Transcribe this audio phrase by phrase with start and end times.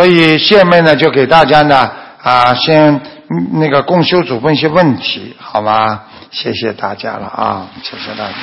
[0.00, 1.92] 所以下面呢就给大家呢
[2.22, 2.98] 啊先
[3.52, 6.04] 那个共修组问一些问题，好吗？
[6.30, 8.34] 谢谢大家了啊，谢谢大家。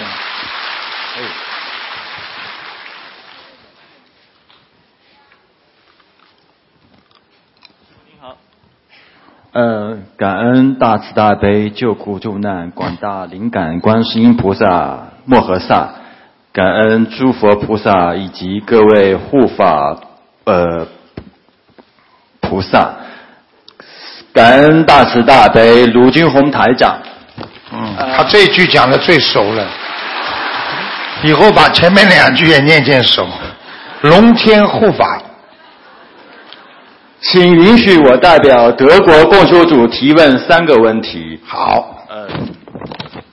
[9.51, 15.95] 呃，感恩大慈大悲救苦救难广大灵感观世音菩萨摩诃萨，
[16.53, 19.97] 感恩诸佛菩萨以及各位护法
[20.43, 20.87] 呃
[22.47, 22.89] 菩萨，
[24.33, 26.97] 感恩大慈大悲卢军红台长。
[27.73, 29.67] 嗯，他这句讲的最熟了，
[31.23, 33.27] 以后把前面两句也念念熟。
[34.01, 35.21] 龙天护法，
[37.21, 41.39] 请允许我代表德国共修组提问三个问题。
[41.45, 42.27] 好，呃，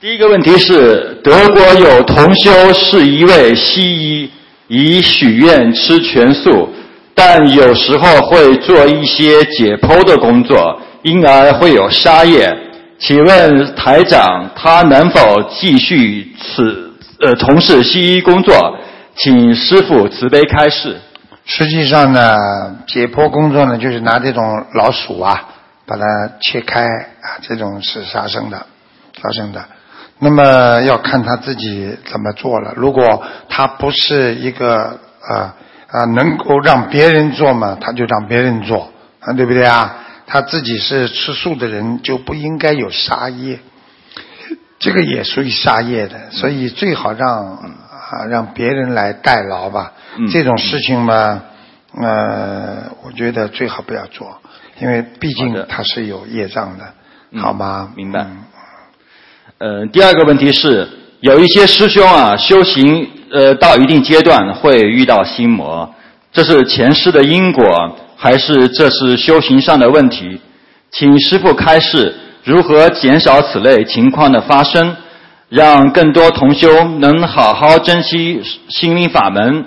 [0.01, 4.31] 第一个问题是，德国有同修是一位西医，
[4.67, 6.73] 已许愿吃全素，
[7.15, 12.55] 但有时候会做一些解剖的工作，因而会有沙业。
[12.99, 18.77] 请问台长，他能否继续此呃从事西医工作？
[19.15, 20.97] 请师傅慈悲开示。
[21.45, 22.35] 实际上呢，
[22.87, 24.43] 解剖工作呢，就是拿这种
[24.73, 25.41] 老鼠啊，
[25.85, 26.03] 把它
[26.41, 28.57] 切开啊，这种是杀生的，
[29.21, 29.63] 杀生的。
[30.19, 32.73] 那么要看他自己怎么做了。
[32.75, 35.53] 如果他不是一个啊
[35.87, 39.97] 啊能够让别人做嘛，他就让别人做啊，对不对啊？
[40.27, 43.59] 他自己是吃素的人，就不应该有杀业，
[44.79, 49.93] 这个也属于杀业的，所以最好让啊让别人来代劳吧。
[50.17, 50.27] 嗯。
[50.27, 51.43] 这种事情嘛，
[52.01, 54.41] 呃，我觉得最好不要做，
[54.79, 56.93] 因为毕竟他是有业障的，
[57.29, 57.39] 嗯。
[57.39, 57.91] 好吗？
[57.95, 58.21] 明白。
[58.21, 58.37] 嗯。
[59.57, 60.89] 呃，第二个问题是，
[61.19, 65.93] 有一些师兄啊，修行呃到一定阶段会遇到心魔，
[66.31, 67.63] 这是前世的因果，
[68.15, 70.39] 还是这是修行上的问题？
[70.89, 74.95] 请师傅开示如何减少此类情况的发生，
[75.49, 79.65] 让更多同修能好好珍惜心灵法门，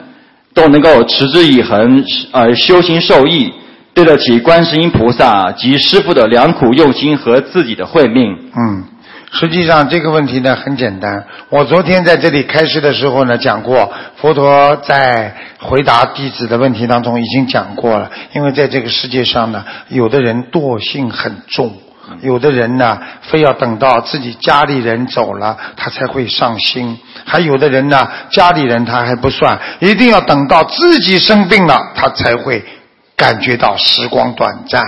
[0.54, 3.52] 都能够持之以恒，呃，修行受益，
[3.92, 8.34] 对得起观世音菩萨及师傅的良苦用心和自己的慧命。
[8.56, 8.84] 嗯，
[9.32, 11.26] 实际上这个问题呢很简单。
[11.50, 18.10] 我昨天在这里开示的时候呢讲过，佛陀在回答弟子的问题当中已经讲过了。
[18.32, 21.72] 因为在这个世界上呢，有的人惰性很重。
[22.22, 26.96] 有的人呢，非要等到自己家里人走了，他才会上心；
[27.26, 32.64] 还有的人呢，家里人他还不算，一定要等到自己生病了，他才会
[33.14, 34.82] 感觉到时光短暂。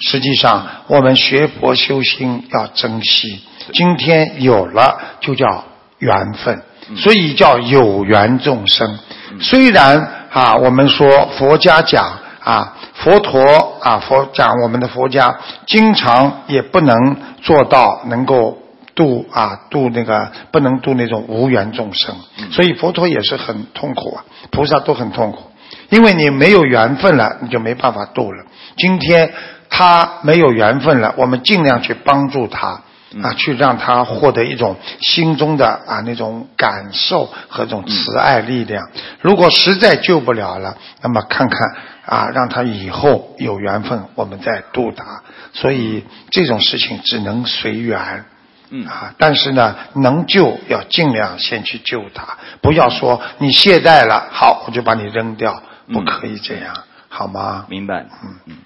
[0.00, 5.64] 实际上，我们学佛修心要珍惜，今天有了就叫
[5.98, 6.62] 缘分，
[6.96, 8.98] 所以叫有缘众生。
[9.40, 18.58] 虽然啊，我们说佛家讲啊，佛陀啊，佛讲我们的佛家经常也不能做到能够
[18.94, 22.16] 度啊度那个不能度那种无缘众生，
[22.50, 25.50] 所以佛陀也是很痛苦啊，菩萨都很痛苦。
[25.88, 28.44] 因为你没有缘分了，你就没办法度了。
[28.76, 29.32] 今天
[29.68, 32.80] 他没有缘分了，我们尽量去帮助他
[33.22, 38.88] 啊，去让他获得一种心中的啊那种感受和这种慈爱力量。
[39.20, 45.22] 如果实在救不了了，那么看看啊，让他以后有缘分，我们再度达。
[45.52, 48.24] 所以这种事情只能随缘。
[48.74, 55.62] 嗯啊，但是呢，能救要尽量先去救他，不要说你懈怠了，好我就把你扔掉，
[55.92, 56.74] 不嗯可以这样，
[57.10, 57.66] 好吗？
[57.68, 58.06] 明白。
[58.24, 58.56] 嗯嗯。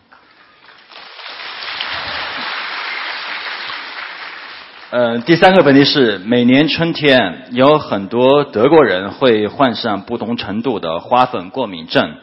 [4.89, 12.15] 呃，第三个问题是，每年春天有很多德国人会患上不同程度的花粉过敏症，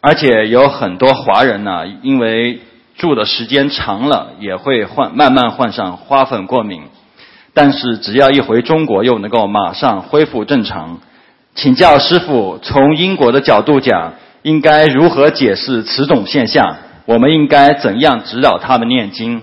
[0.00, 2.60] 而且有很多华人呢，因为
[2.96, 6.82] 住的时间长了，也会患慢慢患上花粉过敏，
[7.54, 11.00] 但是只要一回中国，又能够马上恢复正常。
[11.56, 16.76] 请教师傅，从因果的角度讲，应该如何解释此种现象？
[17.06, 19.42] 我们应该怎样指导他们念经？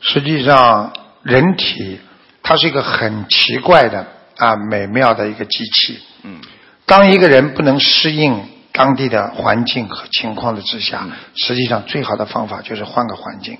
[0.00, 0.92] 实际上，
[1.28, 2.00] 人体
[2.42, 6.00] 它是一个很奇怪的啊美妙的一个机器。
[6.24, 6.40] 嗯
[6.86, 8.42] 当一个人不能适应
[8.72, 13.58] 当地的环境和情况的之下，实际上最好的方法就是换个环境。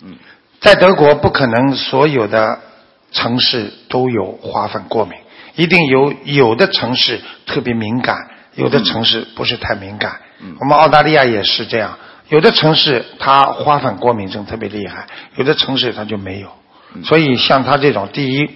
[0.00, 0.16] 嗯
[0.60, 2.60] 在德国不可能所有的
[3.10, 5.18] 城市都有花粉过敏，
[5.56, 8.16] 一定有有的城市特别敏感，
[8.54, 10.20] 有的城市不是太敏感。
[10.40, 11.98] 嗯我们澳大利亚也是这样，
[12.28, 16.48] 有的城市它花粉过敏症特别厉害，有的城市它就没有。
[17.04, 18.50] 所以像他这种，第一，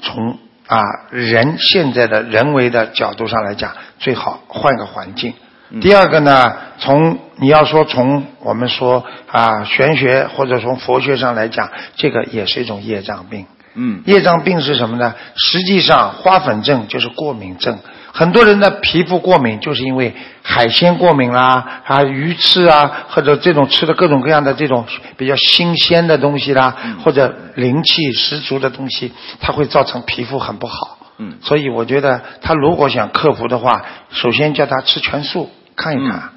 [0.00, 0.80] 从啊
[1.10, 5.34] 人现在的人为的角度上来讲，最好换个环境
[5.80, 13.46] 第二个呢，从你要说从我们说啊玄学或者从佛学上来讲，这个也是一种业障病。
[13.74, 15.14] 嗯业障病是什么呢？
[15.36, 17.78] 实际上花粉症就是过敏症。
[18.12, 24.84] 很多人的皮肤过敏就是因为海鲜过敏啦，啊鱼翅啊，或者这种吃的各种各样的这种
[25.16, 30.98] 比较新鲜的东西啦，或者灵气十足的东西，它会造成皮肤很不好。
[31.18, 36.30] 嗯所以我觉得他如果想克服的话，首先叫他吃全素，看一看，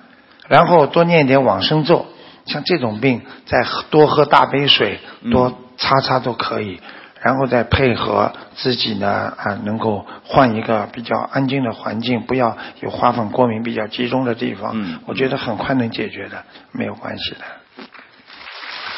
[0.50, 2.06] 然后多念一点往生咒。
[2.46, 5.00] 像这种病，再多喝大杯水，
[5.32, 6.82] 多擦擦都可以。
[7.24, 14.72] 然后再配合自己呢啊，能够换一个比较安静的环境，不要有花粉过敏比较集中的地方。
[14.76, 16.44] 嗯我觉得很快能解决的，
[16.74, 17.38] 没有关系的。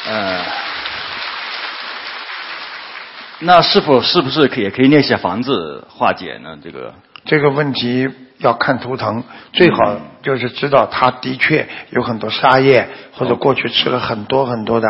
[0.08, 0.44] 呃，
[3.40, 6.58] 那是否是不是可也可以练些房子化解呢？
[6.62, 6.94] 这个
[7.24, 8.08] 这个问题
[8.38, 14.88] 要看图腾，最好就是知道他的确有很多沙叶，或者过去吃了很多很多的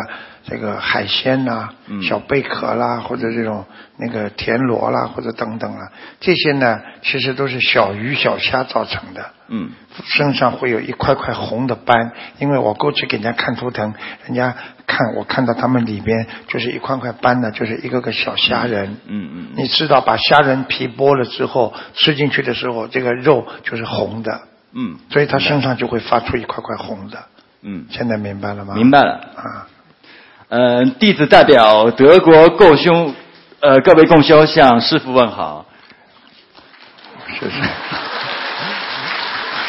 [0.49, 3.65] 这个海鲜呐、嗯小贝壳啦，或者这种
[3.99, 5.91] 那个田螺啦，或者等等啦，
[6.21, 9.31] 这些呢其实都是小鱼小虾造成的。
[9.49, 9.71] 嗯
[10.05, 13.95] 身上会有一块块红的斑，因为我过去给人家看图腾，
[14.25, 14.55] 人家
[14.87, 18.97] 看我看到他们里边就是一块块斑呢，就是一个个小虾仁。
[19.07, 24.43] 嗯嗯你知道，把虾仁皮剥了之后，吃进去的时候，这个肉就是红的，
[24.75, 27.25] 嗯所以他身上就会发出一块块红的。
[27.63, 28.75] 嗯，现在明白了吗？
[28.75, 29.15] 明白了。
[29.37, 29.67] 啊，
[30.49, 33.13] 呃，弟子代表德国共修，
[33.61, 35.67] 呃，各位共修向师父问好。
[37.39, 37.53] 谢谢。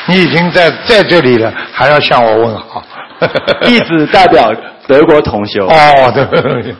[0.09, 2.81] 你已经在在这里了，还要向我问好。
[3.65, 4.53] 弟子代表
[4.87, 5.67] 德国同修。
[5.67, 6.23] 哦，对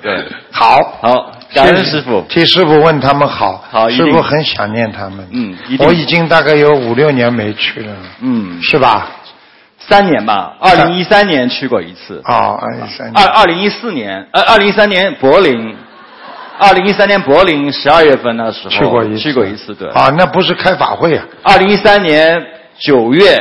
[0.01, 2.23] 对，好，好，感恩师傅。
[2.29, 5.27] 替师傅问他们好，好师傅很想念他们。
[5.31, 9.07] 嗯我已经大概有五六年没去了，嗯，是吧？
[9.87, 12.21] 三年吧，二零一三年去过一次。
[12.25, 15.75] 哦，二零一三二二零一四年，呃，二零一三年柏林，
[16.59, 19.89] 二零一三年柏林十二月份那时候去过一次，去过一次，对。
[19.91, 22.45] 啊，那不是开法会啊，二零一三年
[22.79, 23.37] 九月，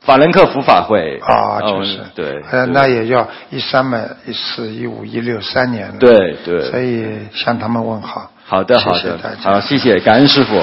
[0.00, 1.20] 法兰克福法会。
[1.22, 2.42] 啊，哦就是，对。
[2.50, 6.70] 呃，那也要一三嘛，一四、一五、一六三年了。，对对。
[6.70, 8.30] 所以向他们问好。
[8.46, 10.56] 好的好的谢谢大，家好，谢谢，感恩师傅，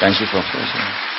[0.00, 0.38] 感恩师傅。
[0.38, 1.13] 谢谢。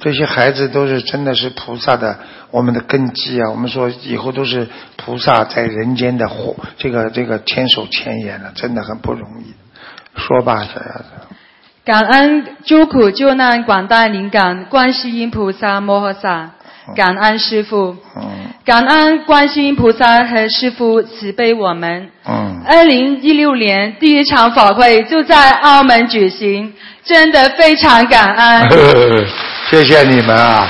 [0.00, 2.18] 这些孩子都是真的是菩萨的
[2.50, 3.50] 我们的根基啊！
[3.50, 4.66] 我们说以后都是
[4.96, 9.52] 菩萨在人间的火，这个这个千手千眼了，真的很不容易。
[10.18, 11.04] 说吧，小丫子。
[11.84, 16.50] 感恩救苦救难广大灵感观世音菩萨摩诃萨，
[16.96, 18.22] 感恩师父，嗯
[18.64, 22.10] 感恩观世音菩萨和师父慈悲我们。
[22.26, 28.68] 嗯，二零一六年第一场法会就在澳门举行，真的非常感恩。
[29.70, 30.68] 谢谢你们啊！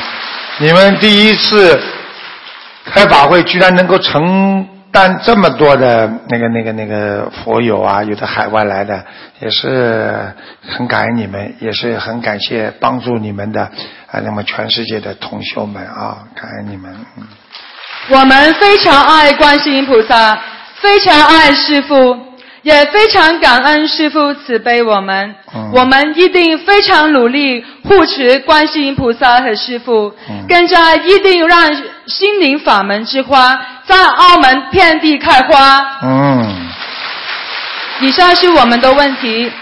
[0.58, 1.80] 你们第一次
[2.84, 9.02] 开法会，居然能够承担这么多的那个、那个、那个佛友啊，有的海外来的，
[9.40, 10.30] 也是
[10.68, 16.94] 很感恩你们，也是很感谢帮助你们的啊，那么全世界的同修们啊，感恩你们。
[18.10, 20.38] 我们非常爱观世音菩萨，
[20.74, 22.18] 非常爱师父，
[22.62, 25.34] 也非常感恩师父慈悲我们。
[25.54, 31.72] 嗯我们一定非常努力护持观世音菩萨和师父，嗯更加一定让
[32.06, 36.00] 心灵法门之花在澳门遍地开花。
[36.02, 36.68] 嗯，
[38.00, 39.52] 以上是我们的问题：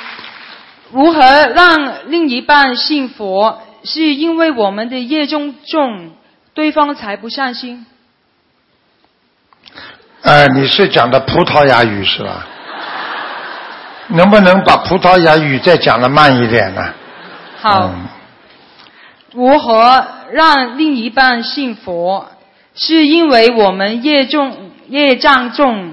[0.93, 1.21] 如何
[1.55, 3.63] 让另一半信佛？
[3.85, 6.11] 是因为我们的业重重，
[6.53, 7.87] 对方才不上心。
[10.23, 12.47] 呃，你是讲的葡萄牙语是吧？
[14.09, 16.83] 能不能把葡萄牙语再讲的慢一点呢？
[17.61, 17.85] 好。
[17.85, 18.09] 嗯
[19.35, 22.31] 如何让另一半信佛？
[22.75, 25.93] 是因为我们业重、业障重，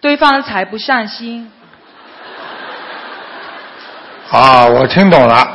[0.00, 1.50] 对方才不上心。
[4.30, 5.48] 啊，我听懂了，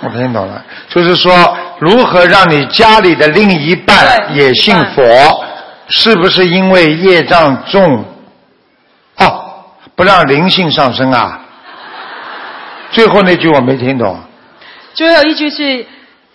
[0.00, 5.02] 我听懂了，就是说如何让你家里的另一半也信佛，
[5.88, 8.04] 是不是因为业障重？
[9.92, 11.40] 哦，不让灵性上升啊？
[12.90, 14.18] 最后那句我没听懂。
[14.94, 15.86] 最后一句是，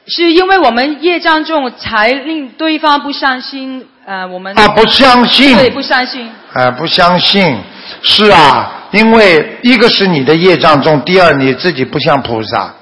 [0.07, 3.85] 是因为我们业障重，才令对方不相信。
[4.05, 5.55] 呃，我们啊，不相信。
[5.55, 6.29] 对不相信。
[6.53, 7.59] 啊，不相信，
[8.01, 12.73] 是啊，因为一个是你的业障重，第二你自己不像菩萨。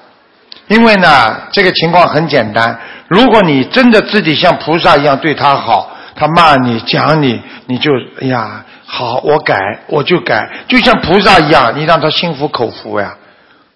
[0.67, 7.91] 因为呢，这个情况很简单，如果你真的自己像菩萨一样对他好，他骂你讲你，你就
[8.22, 9.55] 哎呀，好，我改，
[9.88, 13.13] 我就改，就像菩萨一样，你让他心服口服呀。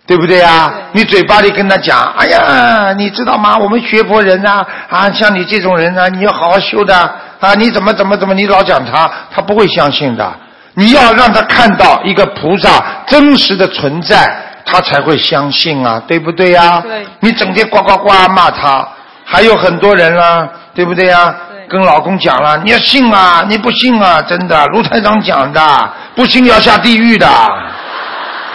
[0.07, 0.73] 对不对呀？
[0.91, 3.55] 对你嘴巴里跟他讲，哎呀，你知道吗？
[3.55, 6.95] 我们学佛人呐、啊，像你这种人呢、你要好好修的
[7.39, 10.33] 啊，你怎么怎么怎么，你老讲他，他不会相信的。
[10.73, 16.81] 你要让他看到一个菩萨真实的存在，他才会相信啊，对不对呀？
[16.81, 18.87] 对你整天呱呱呱骂他，
[19.23, 21.35] 还有很多人啦、对不对呀？
[21.48, 27.27] 对跟老公讲了，你要信啊，你不信啊，真的，卢台长讲的，不信要下地狱的。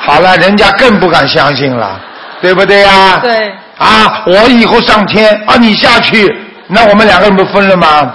[0.01, 1.99] 好了，人家更不敢相信了，
[2.43, 3.19] 对不对呀？
[3.23, 3.55] 对。
[3.79, 6.33] 啊，我以后上天啊，你下去，
[6.69, 8.13] 那我们两个人不分了吗？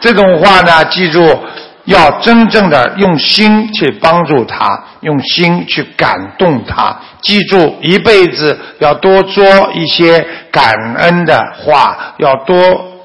[0.00, 1.42] 这种话呢，记住，
[1.86, 6.94] 要真正的用心去帮助他，用心去感动他。
[7.22, 12.54] 记住，一辈子要多说一些感恩的话，要多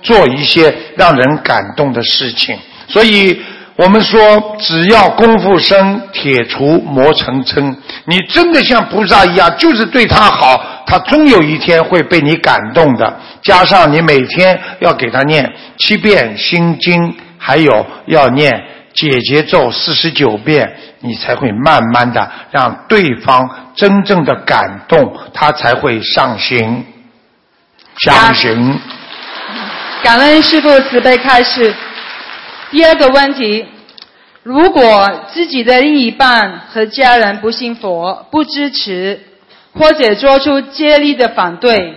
[0.01, 2.57] 做一些让人感动的事情。
[2.87, 3.41] 所以。
[3.81, 7.77] 我们说，只要功夫深，铁杵磨成针。
[8.03, 13.17] 你真的像菩萨一样，就是对他好，他终有一天会被你感动的。
[13.41, 18.61] 加上你每天要给他念七遍心经，还有要念
[18.93, 26.83] 解结咒四十九遍，你才会慢慢的让对方真正的感动，他才会上行。
[27.99, 28.77] 相行，
[30.03, 31.73] 感恩师父慈悲开示。
[32.71, 33.65] 第二个问题，
[34.43, 39.19] 如果自己的另一半和家人不信佛、不支持，
[39.73, 41.95] 或者做出接力的反对，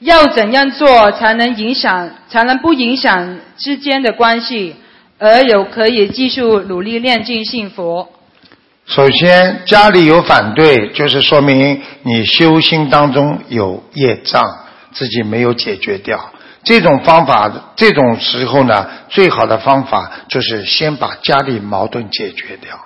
[0.00, 4.74] 要怎样做才能影响，才能不影响之间的关系，
[5.18, 8.08] 而有可以继续努力练尽信佛？
[8.86, 14.42] 首先，家里有反对，就是说明你修心当中有业障，
[14.92, 16.32] 自己没有解决掉。
[16.66, 22.76] 这种方法，这种时候呢，最好的方法就是先把家里矛盾解决掉。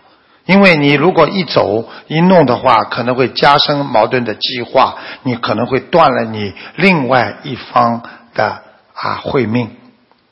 [0.45, 8.03] 因为你如果一走一弄的话，可能会加深矛盾的激化，你可能会断了你另外一方
[8.35, 8.61] 的
[8.93, 9.71] 啊慧命，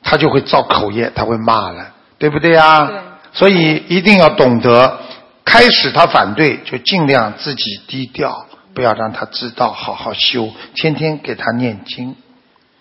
[0.03, 2.85] 他就会造口业，他会骂了，对不对啊？
[2.85, 2.97] 对
[3.33, 4.99] 所以一定要懂得，
[5.43, 12.15] 开始他反对，就尽量自己低调，不要让他知道，好好修，天天给他念经。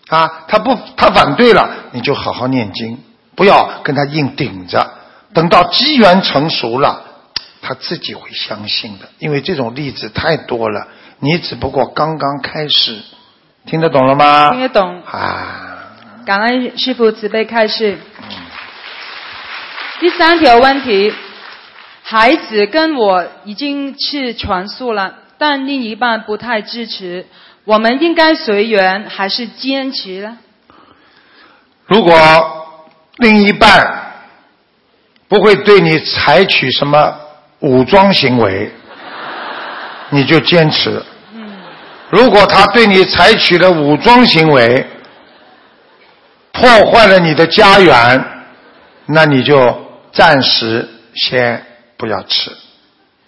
[0.08, 2.98] 啊，他不，他反对了，你就好好念经，
[3.36, 4.94] 不要跟他硬顶着。
[5.34, 7.04] 等到机缘成熟了，
[7.60, 10.88] 他自己会相信的，因为这种例子太多了。
[11.20, 13.02] 你只不过刚刚开始，
[13.66, 14.50] 听得懂了吗？
[14.50, 15.02] 听得懂。
[15.02, 15.92] 啊，
[16.24, 17.98] 感恩师父慈悲开示。
[20.00, 21.12] 第三条问题，
[22.02, 27.26] 孩子跟我已经是传述了，但另一半不太支持，
[27.68, 30.38] 我们应该随缘还是坚持呢？
[31.84, 32.16] 如果
[33.18, 34.14] 另一半
[35.28, 37.14] 不会对你采取什么
[37.58, 38.72] 武装行为，
[40.08, 41.04] 你就坚持。
[42.08, 44.86] 如果他对你采取了武装行为，
[46.52, 48.24] 破坏了你的家园，
[49.04, 51.66] 那你就暂时先
[51.98, 52.50] 不要吃，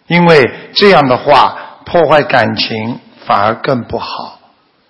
[0.07, 2.99] 因为这样的话破坏感情
[3.31, 4.41] 反而更不好，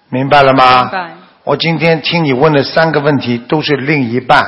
[0.09, 0.81] 明白了吗？
[0.81, 1.11] 明白
[1.45, 4.43] 我今天听你问的三个问题都是另一半，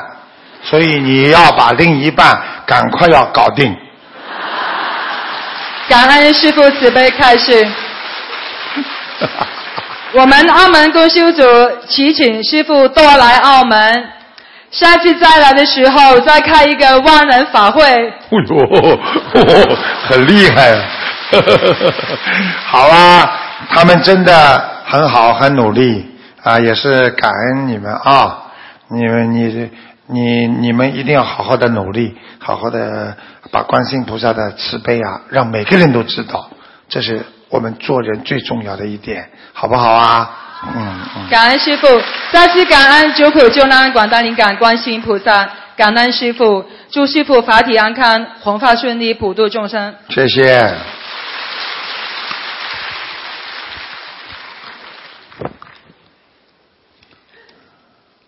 [0.63, 3.77] 所以你要把另一半赶快要搞定。
[5.91, 7.69] 感恩师父慈悲开示。
[10.15, 11.43] 我们澳门公修组
[11.87, 14.09] 祈请师傅多来澳门，
[14.71, 17.85] 下次再来的时候再开一个万人法会。
[17.85, 18.11] 哎
[18.49, 18.99] 呦，
[20.09, 20.83] 很厉害啊！
[22.67, 23.33] 好啊，
[23.71, 26.07] 他们真的很好，很努力
[26.43, 28.39] 啊，也是感恩你们啊！
[28.89, 29.71] 你们，你，
[30.09, 33.17] 你，你们一定要好好的努力，好好的
[33.51, 36.51] 把观世音菩萨的慈悲啊，让每个人都知道，
[36.89, 40.31] 这是我们做人最重要的一点，好不好啊？
[40.75, 41.29] 嗯嗯。
[41.31, 41.87] 感恩师傅，
[42.33, 49.95] 再次感恩九口救难广大灵感观世音菩萨，感恩师傅，祝师傅法体安康，弘法顺利，普度众生。
[50.11, 50.75] 谢谢。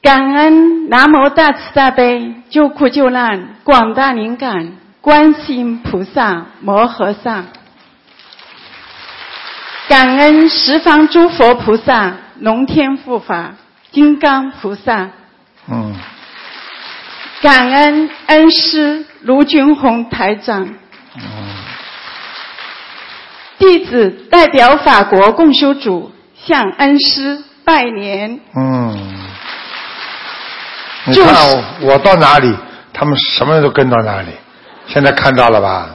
[0.04, 7.44] 感恩南无大慈大悲救苦救难广大灵感观世音菩萨摩诃萨，
[9.88, 13.54] 感恩十方诸佛菩萨龙天护法
[13.92, 15.08] 金刚菩萨，
[15.70, 15.94] 嗯，
[17.40, 20.68] 感恩恩师卢军宏台长，
[21.16, 21.22] 嗯，
[23.58, 28.38] 弟子代表法国共修组向恩师拜年。
[28.54, 29.23] 嗯。
[31.06, 32.54] 你就是看我我到哪里，
[32.92, 34.28] 他们什么人都跟到哪里。
[34.86, 35.90] 现在看到了吧？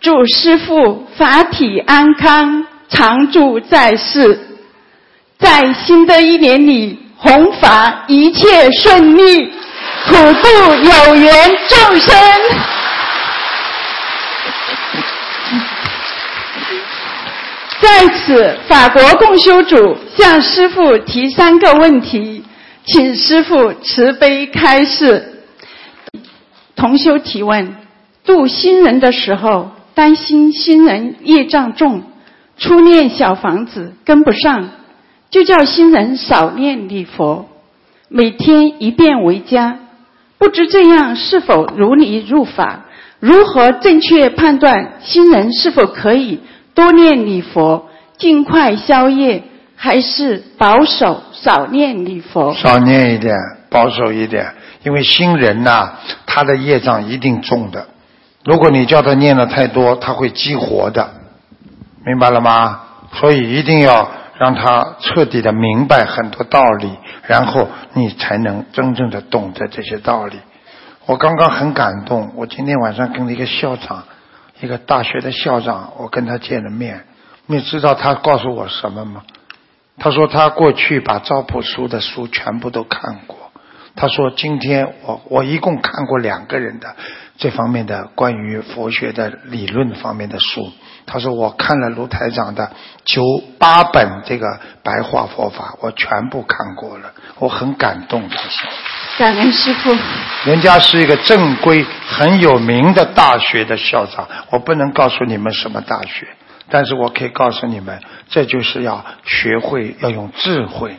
[0.00, 4.38] 祝师父法体安康，常驻在世，
[5.38, 9.52] 在新的一年里弘法一切顺利，
[10.06, 11.32] 普度有缘
[11.68, 12.14] 众生。
[17.80, 22.44] 在此，法国共修组向师父提三个问题，
[22.86, 25.42] 请师父慈悲开示。
[26.76, 27.74] 同修提问：
[28.24, 32.04] 度新人的时候，担心新人业障重，
[32.58, 34.68] 初念小房子跟不上，
[35.30, 37.48] 就叫新人少念礼佛，
[38.08, 39.80] 每天一遍为佳。
[40.38, 42.84] 不知这样是否如理如法？
[43.18, 46.38] 如何正确判断新人是否可以？
[46.74, 47.88] 多念礼佛，
[48.18, 49.42] 尽快消业，
[49.76, 52.54] 还是保守少念礼佛？
[52.54, 53.36] 少念一点，
[53.70, 55.92] 保守一点，因为新人呐、
[56.26, 57.86] 他的业障一定重的。
[58.44, 61.10] 如果你叫他念的太多，他会激活的，
[62.04, 62.80] 明白了吗？
[63.12, 66.90] 所以一定要让他彻底的明白很多道理，
[67.26, 70.38] 然后你才能真正的懂得这些道理。
[71.06, 74.04] 我刚刚很感动，我今天晚上跟了一个校长，
[74.60, 77.04] 一个大学的校长，我跟他见了面。
[77.46, 79.22] 你知道他告诉我什么吗？
[79.98, 83.50] 他说他过去把赵朴书的书全部都看过。
[83.94, 86.94] 他说今天我我一共看过两个人的
[87.38, 90.70] 这方面的关于佛学的理论方面的书。
[91.06, 92.72] 他说我看了卢台长的
[93.04, 93.22] 九
[93.58, 98.28] 八本这个白话佛法，我全部看过了，我很感动。
[98.28, 98.68] 他说。
[99.16, 99.96] 感恩师父。
[100.44, 106.26] 人家是一个正规、很有名的大学的校长，我不能告诉你们什么大学，
[106.68, 110.96] 但是我可以告诉你们，这就是要学会要用智慧，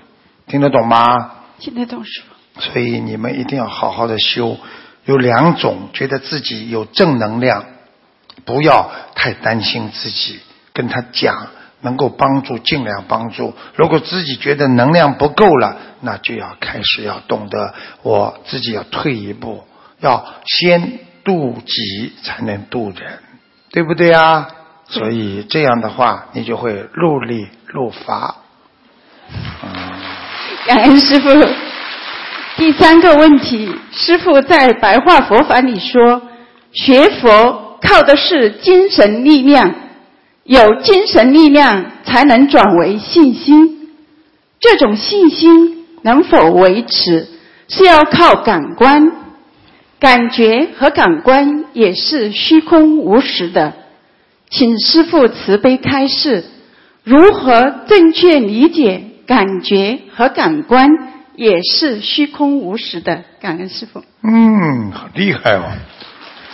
[0.47, 1.31] 听得懂吗？
[1.59, 2.61] 听得懂师父。
[2.61, 4.57] 所以你们一定要好好的修。
[5.05, 7.65] 有两种，觉得自己有正能量，
[8.45, 10.39] 不要太担心自己，
[10.73, 11.47] 跟他讲。
[11.79, 13.53] 能够帮助，尽量帮助。
[13.75, 19.63] 如果自己觉得能量不够了，那就要开始要懂得，我自己要退一步，
[19.99, 23.19] 要先渡己才能渡人，
[23.69, 24.49] 对不对啊？
[24.89, 28.35] 所以这样的话，你就会入力入法。
[30.65, 31.29] 感恩师傅。
[32.55, 36.21] 第三个问题，师傅在白话佛法里说，
[36.71, 39.75] 学佛靠的是精神力量。
[40.43, 43.91] 有精神力量，才能转为信心。
[44.59, 47.27] 这种信心能否维持，
[47.67, 49.11] 是要靠感官。
[49.99, 53.73] 感觉和感官也是虚空无实的。
[54.49, 56.45] 请师父慈悲开示，
[57.03, 60.89] 如何正确理解感觉和感官
[61.35, 63.23] 也是虚空无实的？
[63.41, 64.03] 感恩师父。
[64.23, 65.63] 嗯，好厉害哦。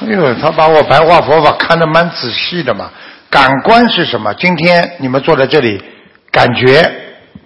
[0.02, 2.90] 哎呦，他把我白话佛法看得蛮仔细的嘛。
[3.30, 4.34] 感官是什么？
[4.34, 5.82] 今天你们坐在这里，
[6.32, 6.82] 感觉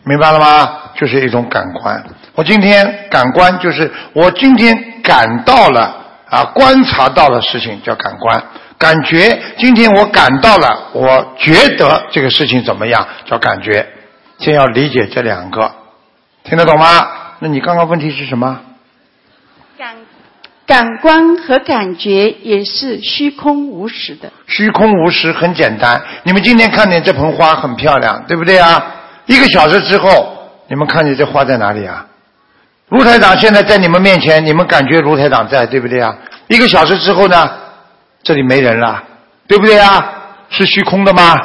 [0.05, 0.79] 明白了吗？
[0.95, 2.03] 就是一种感官。
[2.33, 5.93] 我今天感官就是我今天感到了
[6.29, 8.43] 啊，观察到了事情叫感官。
[8.77, 13.87] 感觉今天我感到了，我觉得这个事情怎么样叫感觉。
[14.39, 15.71] 先要理解这两个，
[16.43, 16.85] 听得懂吗？
[17.39, 18.61] 那你刚刚问题是什么？
[19.77, 19.95] 感
[20.67, 24.31] 感官和感觉也是虚空无实的。
[24.47, 28.95] 虚空无实很简单，你们今天看见这盆花很漂亮，对不对啊？
[29.25, 32.05] 一个小时之后，你们看见这花在哪里啊？
[32.89, 36.15] 卢台长现在在你们面前，你们感觉卢台长在，对不对啊？
[36.47, 37.49] 一个小时之后呢，
[38.23, 39.03] 这里没人了，
[39.47, 40.13] 对不对啊？
[40.49, 41.35] 是虚空的吗？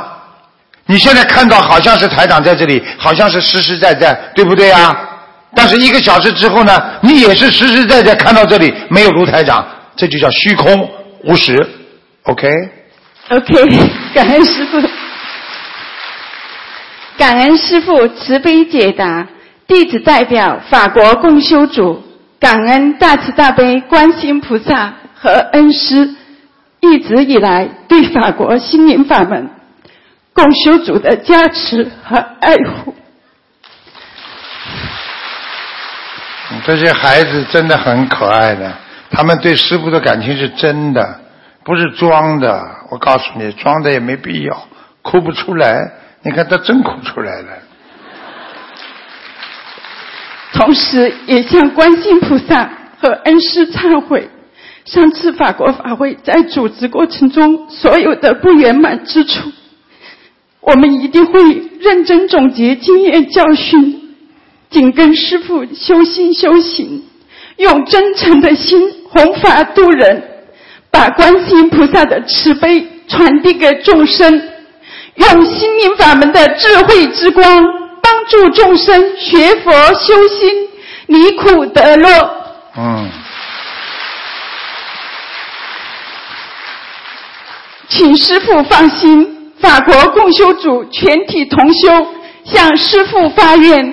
[0.86, 4.94] 你现在看到好像是台长在这里，好像是实实在在，对不对啊？
[5.54, 10.90] 但是一个小时之后呢，你也是实实在在看到这里没有卢台长，这就叫虚空
[11.24, 11.56] 无实
[12.24, 13.68] ，OK？OK，
[14.14, 14.80] 感恩师父，
[17.16, 19.26] 感恩师父慈悲解答。
[19.68, 22.02] 弟子代表法国共修组，
[22.38, 26.14] 感恩大慈大悲观世音菩萨和恩师
[26.82, 29.48] 一直以来对法国心灵法门
[30.34, 32.94] 共修组的加持和爱护。
[36.66, 38.72] 这些孩子真的很可爱的，
[39.10, 41.20] 他们对师傅的感情是真的，
[41.64, 42.62] 不是装的。
[42.90, 44.68] 我告诉你，装的也没必要，
[45.00, 45.92] 哭不出来。
[46.22, 47.48] 你看他真哭出来了。
[50.52, 52.68] 同时也向观世音菩萨
[53.00, 54.28] 和恩师忏悔，
[54.84, 59.50] 上次法国法会在组织过程中所有的不圆满之处，
[60.60, 61.40] 我们一定会
[61.80, 64.16] 认真总结经验教训，
[64.70, 67.04] 紧跟师父修心修行，
[67.58, 70.22] 用真诚的心弘法度人，
[70.90, 74.42] 把观世音菩萨的慈悲传递给众生，
[75.14, 77.44] 用心灵法门的智慧之光，
[78.02, 80.68] 帮助众生学佛修心，
[81.06, 82.08] 离苦得乐。
[82.76, 83.08] 嗯，
[87.94, 92.06] 请师父放心，法国共修组全体同修
[92.42, 93.92] 向师父发愿，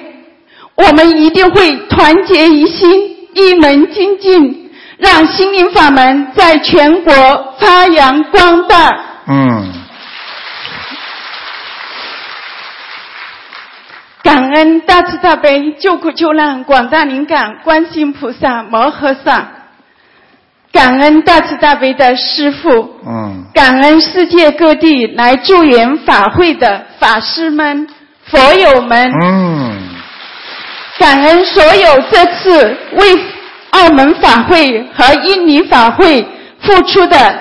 [0.76, 2.90] 我们一定会团结一心，
[3.34, 8.90] 一门精进，让心灵法门在全国发扬光大。
[9.28, 9.74] 嗯，
[14.24, 19.46] 感恩大慈大悲救苦救难广大灵感观世音菩萨摩诃萨，
[20.72, 23.19] 感恩大慈大悲的师父，嗯，
[23.60, 27.86] 感恩世界各地来助缘法会的法师们、
[28.24, 29.78] 佛友们，嗯，
[30.98, 33.20] 感恩所有这次为
[33.72, 36.26] 澳门法会和印尼法会
[36.62, 37.38] 付出的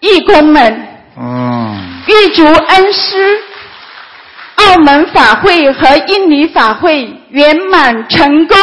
[0.00, 0.88] 义工们，
[1.20, 1.76] 嗯，
[2.06, 3.38] 预祝恩师
[4.54, 8.56] 澳门法会和印尼法会圆满成功。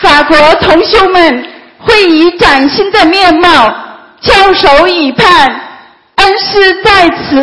[0.00, 1.52] 法国同修们
[1.86, 3.74] 会以崭新的面貌
[4.20, 5.46] 翘首以盼，
[6.16, 7.42] 恩师在此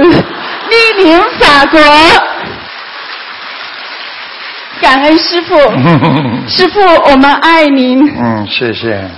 [0.70, 1.80] 莅临法国。
[4.82, 5.58] 感恩师父，
[6.48, 8.06] 师父，我们爱您。
[8.22, 9.10] 嗯，谢谢。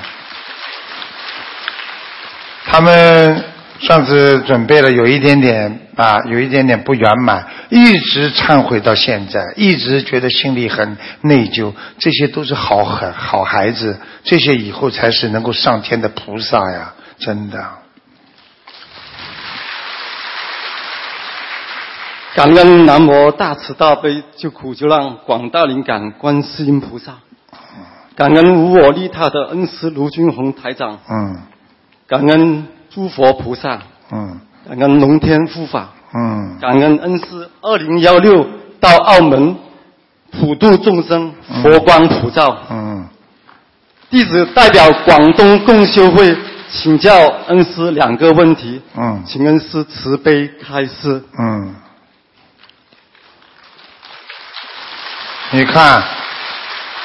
[2.68, 3.44] 他们
[3.80, 11.74] 上次准备了有一点点啊，有一点点不圆满，一直忏悔到现在，一直觉得心里很内疚。
[12.00, 17.66] 这些都是好孩好孩子，这些以后才是能够上天的菩萨呀，真的。
[22.34, 27.16] 感恩南无大慈大悲救苦救难广大灵感观世音菩萨，
[28.16, 31.42] 感恩无我利他的恩师卢军宏台长，嗯
[32.08, 33.78] 感恩诸佛菩萨，
[34.14, 38.48] 嗯感恩龙天护法，嗯感恩恩师二零幺六
[38.80, 39.54] 到澳门
[40.32, 42.58] 普度众生，佛光普照。
[42.70, 43.06] 嗯，
[44.10, 46.34] 弟子代表广东共修会
[46.70, 51.22] 请教恩师两个问题，嗯请恩师慈悲开示。
[51.38, 51.76] 嗯，
[55.52, 56.02] 你看，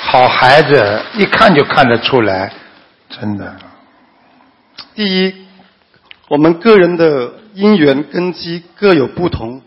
[0.02, 2.52] 好孩子一看就看得出来，
[3.08, 3.56] 真的。
[4.94, 5.39] 第一，
[6.30, 9.62] 我们个人的因缘根基各有不同，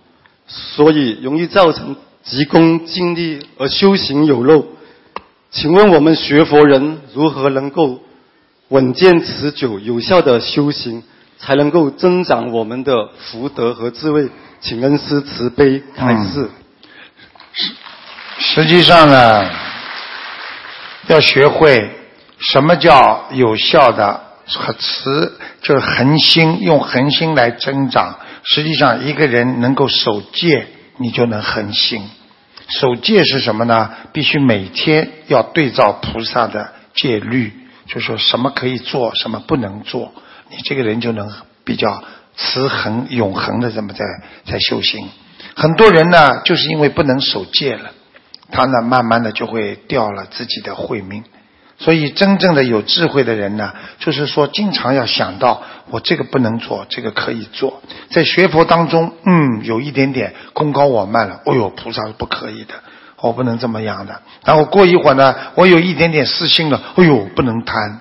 [0.47, 4.65] 所以容易造成急功近利而修行有漏。
[5.52, 7.99] 请问我们学佛人如何能够
[8.69, 11.04] 稳健持久、有效的修行，
[11.38, 14.30] 才能够增长我们的福德和智慧？
[14.62, 16.49] 请恩师慈悲开示。
[18.39, 19.49] 实际上呢，
[21.08, 21.91] 要学会
[22.39, 28.20] 什么叫有效的和慈，就是恒心，用恒心来增长。
[28.44, 32.10] 实际上，一个人能够守戒，你就能恒心。
[32.68, 33.90] 守戒是什么呢？
[34.12, 37.54] 必须每天要对照菩萨的戒律，
[37.88, 40.14] 就说什么可以做，什么不能做，
[40.50, 41.32] 你这个人就能
[41.64, 42.04] 比较
[42.36, 44.06] 持恒、永恒的这么在
[44.46, 45.08] 在修行。
[45.56, 47.92] 很多人呢，就是因为不能守戒了。
[48.52, 51.24] 他呢，慢慢的就会掉了自己的慧命。
[51.78, 57.82] 所以，真正的有智慧的人呢，就是说，经常要想到我这个不能做，这个可以做。
[58.10, 61.42] 在学佛当中，嗯，有一点点功高我慢了。
[61.46, 62.76] 哦呦，菩萨是不可以的，
[63.20, 64.22] 我不能这么样的。
[64.46, 66.82] 然后过一会儿呢，我有一点点私心了。
[66.96, 68.00] 哎呦，不能贪，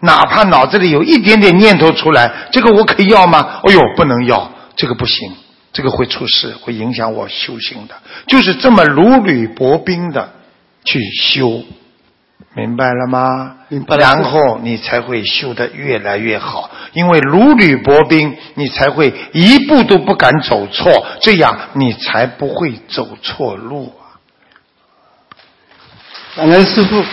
[0.00, 3.60] 哪怕脑子里有一点点念头出来，这个我可以要吗？
[3.62, 5.32] 哎呦，不能要，这个不行。
[5.72, 7.94] 这个会出事，会影响我修行的，
[8.26, 10.28] 就是这么如履薄冰的
[10.84, 11.62] 去修，
[12.54, 13.56] 明白了吗？
[13.68, 24.18] 明白了然后你才会修得越来越好，因为如履薄冰，你才会一步都不敢走错，这样你才不会走错路啊。
[26.36, 27.04] 感恩师傅。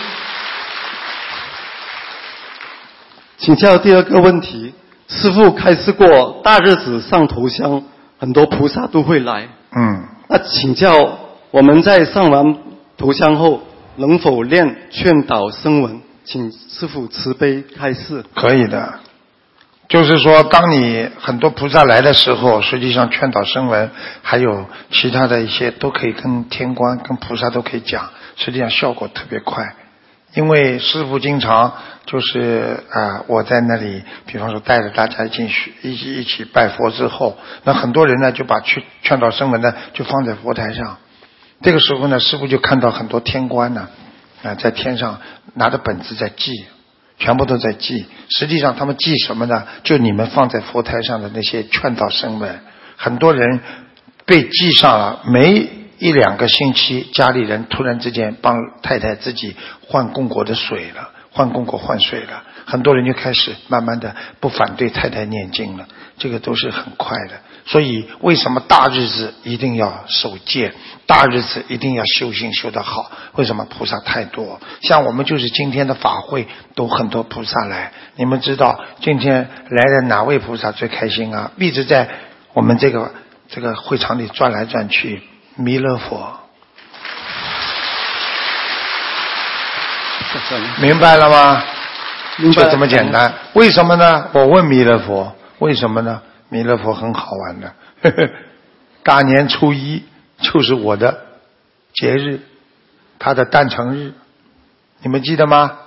[3.38, 4.74] 请教第二个问题，
[5.06, 7.84] 师傅开示过，大日子上头香，
[8.18, 9.48] 很多菩萨都会来。
[9.70, 11.18] 嗯，那请教
[11.52, 12.56] 我们在上完
[12.96, 13.62] 头香后，
[13.98, 16.00] 能否念劝导声闻？
[16.24, 18.24] 请师傅慈悲开示。
[18.34, 19.00] 可以的。
[19.88, 23.90] 就是说，当你很多菩萨来的时候，实际上劝导声闻，
[24.22, 29.64] 还有其他的一些，都可以跟天官、跟菩萨都可以讲，实际上效果特别快。
[30.34, 31.72] 因为师傅经常
[32.04, 40.98] 就是啊、我在那里，比方说带着大家进去一起一起拜佛之后，那很多人呢就把劝劝导声闻呢就放在佛台上，
[41.60, 43.88] 这个时候呢，师傅就看到很多天官呢
[44.42, 45.20] 啊、在天上
[45.54, 46.52] 拿着本子在记，
[47.18, 48.06] 全部都在记。
[48.28, 49.66] 实际上他们记什么呢？
[49.82, 52.60] 就你们放在佛台上的那些劝导声闻，
[52.96, 53.60] 很多人
[54.24, 55.68] 被记上了，没
[55.98, 67.40] 一两个星期，家里人突然之间帮太太自己换供果的水了，换供果换水了，很多人就开始慢慢的不反对太太念经了，这个都是很快的。
[67.64, 70.74] 所以为什么大日子一定要守戒，
[71.06, 73.10] 大日子一定要修行修得好？
[73.36, 74.60] 为什么菩萨太多？
[74.82, 81.52] 像我们就是今天的法会都很多菩萨来，你们知道今天来的哪位菩萨最开心啊？
[81.56, 82.06] 一直在
[82.52, 83.14] 我们这个
[83.48, 85.22] 这个会场里转来转去，
[85.56, 86.38] 弥勒佛。
[90.80, 91.64] 明白了吗？
[92.38, 93.32] 明白就这么简单。
[93.52, 94.28] 为什么呢？
[94.32, 96.22] 我问弥勒佛，为什么呢？
[96.48, 98.30] 弥勒佛很好玩的，呵 呵
[99.02, 100.04] 大年初一
[100.40, 101.26] 就是我的
[101.92, 102.40] 节日，
[103.18, 104.14] 他的诞辰日，
[105.02, 105.78] 你们记得吗？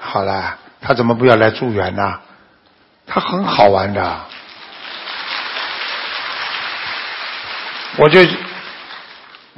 [0.00, 2.20] 好了，他怎么不要来助缘呢？
[3.06, 4.20] 他很好玩的，
[7.98, 8.20] 我就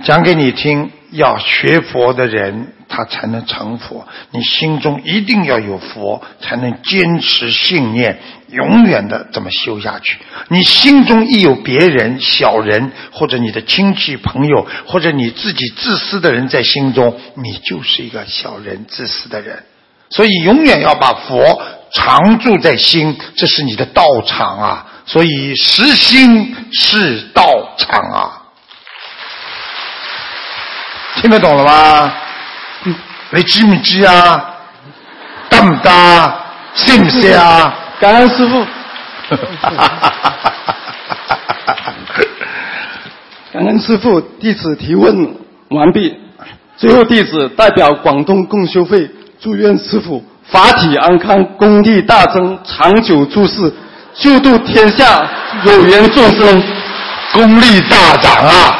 [0.04, 4.06] 讲给你听，要学佛的人，他才能成佛。
[4.30, 8.18] 你心中一定要有佛，才能坚持信念，
[8.50, 10.18] 永远的这么修下去。
[10.48, 19.64] 你心中一有别人、小人，或者你的亲戚朋友，或者你自己自私的人在心中，你就是一个小人、自私的人。
[20.10, 24.86] 所以永远要把佛常住在心，这是你的道场啊。
[25.06, 28.37] 所以实心是道场啊。
[31.20, 32.12] 听得懂了吗？
[33.30, 34.54] 你知唔知啊？
[35.50, 36.44] 得唔得啊？
[36.74, 37.74] 識唔識啊？
[38.00, 38.64] 感恩师傅，
[43.52, 45.34] 感恩师傅，弟子提问
[45.70, 46.16] 完毕。
[46.76, 53.74] 最后，弟子代表广东共修会祝愿师傅法体安康，功力大增，长久住世，
[54.14, 55.28] 救度天下
[55.64, 56.62] 有缘众生。
[57.30, 58.78] 功力大涨啊！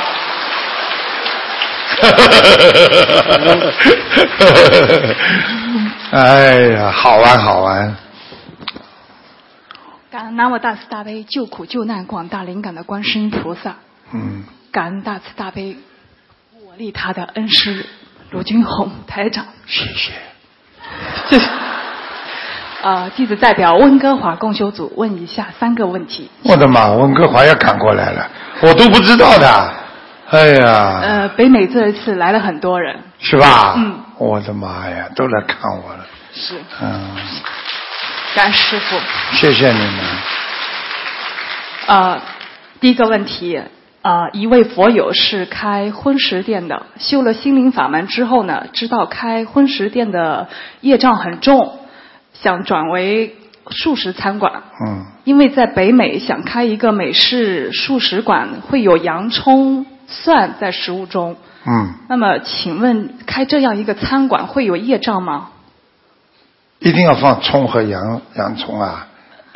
[6.11, 7.97] 哎呀，好玩好玩。
[10.11, 13.77] 感恩南无大慈大悲救苦救难广大灵感的观世音菩萨，
[14.13, 15.77] 嗯，感恩大慈大悲
[16.67, 17.85] 我利他的恩师
[18.31, 19.45] 卢军红台长。
[19.67, 20.13] 谢谢。
[21.29, 21.47] 谢 谢
[22.81, 26.31] 呃，弟子代表温哥华共修组问以下三个问题。
[26.45, 28.31] 我的妈，温哥华要赶过来了，
[28.63, 29.75] 我都不知道的。
[30.31, 33.75] 哎呀，呃，北美这一次来了很多人，是吧？
[33.79, 33.99] 嗯。
[34.19, 36.07] 我的妈呀，都来看我了。
[36.35, 37.17] 是嗯，
[38.35, 38.99] 感师傅。
[39.33, 40.01] 谢谢你们。
[41.87, 42.21] 呃，
[42.79, 43.59] 第一个问题，
[44.03, 50.49] 呃，一位佛友是开荤食店的，修了心灵法门之后呢，知道开荤食店的
[50.83, 51.79] 业障很重，
[52.35, 53.35] 想转为
[53.71, 54.65] 素食餐馆。
[54.87, 61.37] 嗯，因为在北美想开一个美式素食馆，会有洋葱、蒜在食物中。
[61.67, 65.49] 嗯，那么，请问开这样一个餐馆会有业障吗？
[66.79, 69.07] 一定要放葱和洋洋葱啊。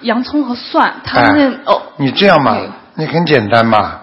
[0.03, 2.59] 洋葱和蒜，他们、哦，你这样嘛，
[2.97, 4.01] 你很简单嘛。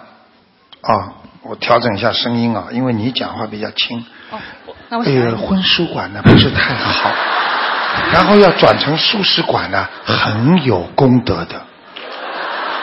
[0.81, 4.05] 啊，我调整一下声音啊，因为你讲话比较轻。
[4.31, 4.39] 哦，
[4.88, 7.12] 那我这想个荤食馆呢不是太好，
[8.13, 11.62] 然后要转成素食馆呢很有功德的。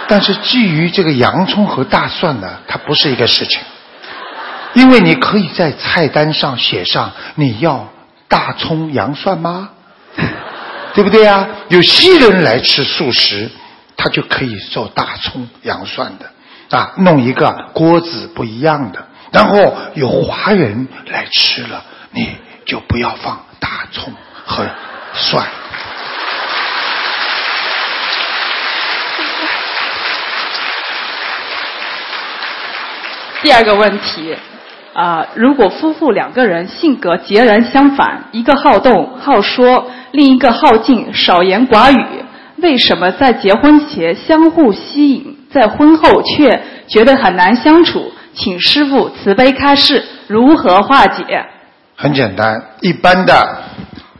[0.08, 3.60] 但是基于这个洋葱和大蒜呢，它不是一个事情，
[4.74, 7.88] 因为你可以在菜单上写上你要
[8.28, 9.70] 大葱洋蒜吗？
[10.94, 11.48] 对不对啊？
[11.68, 13.50] 有西人来吃素食，
[13.96, 19.06] 他就可以做大葱洋蒜的啊，弄一个锅子不一样的。
[19.32, 24.12] 然后有华人来吃了，你就不要放大葱
[24.46, 24.66] 和
[25.12, 25.46] 蒜。
[33.42, 34.34] 第二个问题，
[34.92, 42.24] 啊、如果夫妇两个人性格截然相反，一个好动好说，另一个好静少言寡语，
[42.56, 48.12] 为什么在结婚前相互吸引，在婚后却觉得很难相处？
[48.32, 51.44] 请师傅慈悲开示，如何化解？
[51.94, 53.58] 很简单，一般的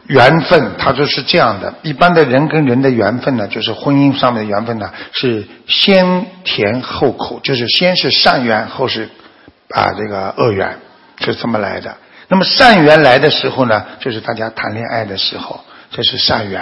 [0.07, 1.73] 缘分它就是这样的。
[1.81, 9.09] 一般的人跟人的缘分呢，就是婚姻上面的缘分呢，是先甜后苦，就是先是善缘，后是
[9.69, 10.77] 啊这个恶缘，
[11.19, 11.95] 是这么来的。
[12.29, 16.61] 那么善缘来的时候呢，就是大家谈恋爱的时候，这是善缘。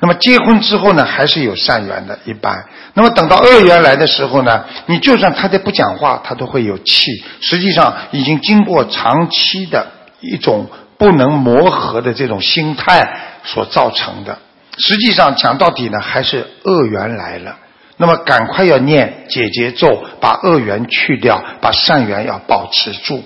[0.00, 2.64] 那么结婚之后呢，还是有善缘的，一般。
[2.94, 7.24] 那么等到恶缘来的时候呢，你就算他在不讲话，他都会有气。
[7.40, 9.86] 实际上已经经过长期的
[10.20, 10.68] 一种
[11.04, 13.06] 不能磨合的这种心态
[13.44, 14.38] 所造成的。
[14.78, 17.58] 实际上讲到底呢，还是恶缘来了。
[17.98, 23.22] 那么赶快要念解结咒，把恶缘去掉，把善缘要保持住。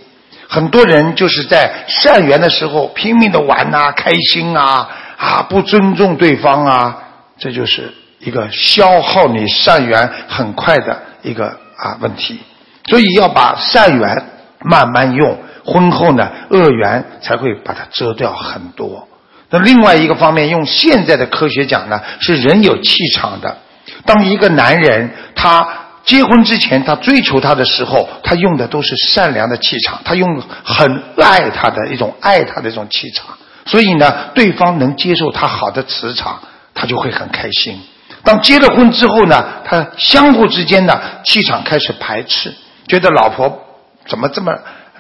[0.49, 6.99] 很多人就是在善缘的时候拼命的玩呐、开心啊啊，不尊重对方啊，
[7.39, 12.41] 这就是一个消耗你善缘很快的一个啊问题。
[12.89, 14.28] 所以要把善缘
[14.65, 19.07] 慢慢用，婚后呢恶缘才会把它遮掉很多。
[19.51, 23.57] 那另外一个方面，用现在的科学讲呢，是人有气场的。
[24.05, 25.67] 当一个男人他
[26.05, 33.27] 结婚之前，他追求她的时候，他用的都是善良的气场，他用很爱她的一种爱她的一种气场，
[33.67, 36.41] 所以呢，对方能接受他好的磁场，
[36.75, 37.79] 他就会很开心。
[38.23, 42.55] 当结了婚之后呢，他相互之间呢气场开始排斥，
[42.87, 43.65] 觉得老婆
[44.09, 44.53] 怎么这么。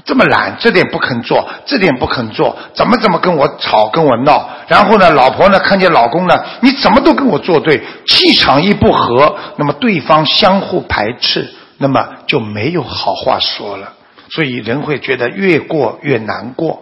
[0.04, 4.48] 这么懒，这点不肯做，这点不肯做，怎么怎么跟我吵，跟我闹。
[4.68, 13.92] 然后呢，老婆呢看见老公呢，你怎么都跟我作对，气场一不合，那么对方相互排斥，那么就没有好话说了。
[14.30, 16.80] 所以人会觉得越过越难过。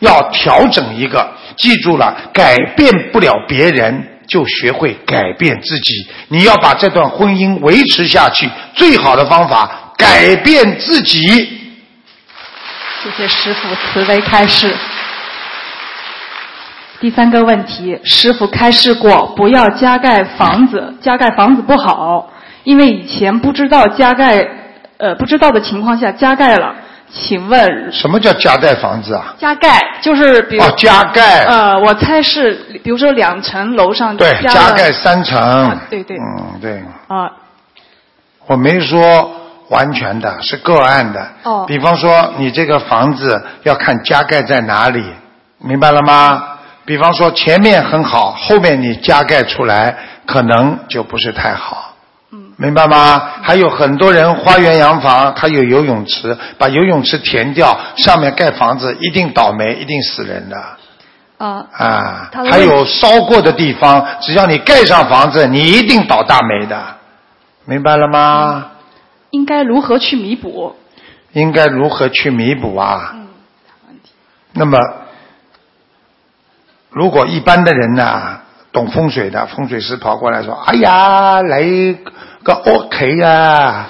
[0.00, 6.08] 要调整一个，记住了，改变不了别人，就学会改变自己。
[6.28, 11.62] 你要把这段婚姻维持下去，最好的方法，改变自己。
[13.06, 14.74] 谢谢师傅慈悲开示。
[16.98, 22.28] 第三个问题，师傅开示过，不要加盖房子，加盖房子不好，
[22.64, 24.44] 因为以前不知道加盖，
[24.96, 26.74] 呃，不知道的情况下加盖了。
[27.08, 29.36] 请问什么叫加盖房子啊？
[29.38, 31.44] 加盖就是比如哦，加盖。
[31.44, 35.78] 呃，我猜是，比如说两层楼上对，加加盖三层。
[35.88, 36.16] 对对。
[36.16, 36.82] 嗯，对。
[37.06, 37.30] 啊。
[38.48, 39.42] 我没说。
[39.68, 45.04] 完全的是个案的，哦，比方说你这个房子要看加盖在哪里，
[45.58, 46.42] 明白了吗？
[46.84, 51.94] 比方说前面很好，后面你加盖出来可能就不是太好，
[52.30, 53.20] 嗯，明白吗？
[53.42, 60.56] 还有很多人花园洋房，它有游泳池，把游泳池填掉，上面盖房子一定倒霉，一定死人的，
[61.38, 66.80] 啊，啊，还有烧过的地方，只要你盖上房子，你一定倒大霉的，
[67.64, 68.66] 明白了吗？
[69.36, 70.74] 应该如何去弥补？
[71.32, 73.14] 应该如何去弥补啊？
[74.54, 74.78] 那么，
[76.88, 78.40] 如果一般的人呢，
[78.72, 81.62] 懂风水的风水师跑过来说：“哎呀，来
[82.42, 83.86] 个 OK 啊，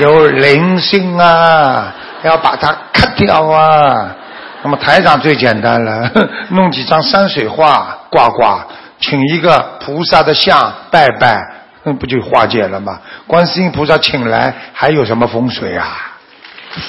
[0.00, 4.16] 有灵性啊，要把它砍掉啊。”
[4.64, 6.10] 那么台长最简单了，
[6.48, 8.66] 弄几张山水画挂挂，
[8.98, 11.55] 请一个菩萨的像拜拜。
[11.88, 12.98] 那不就化解了吗？
[13.28, 16.18] 观世音菩萨请来，还有什么风水啊？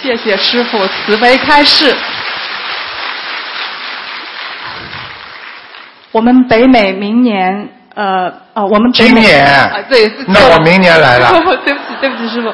[0.02, 1.96] 谢谢师傅慈悲开示。
[6.12, 11.30] 我们北美明年，呃，哦，我们今年啊，对，那我明年来了。
[11.30, 11.62] 对不起，
[12.02, 12.52] 对不起，师傅。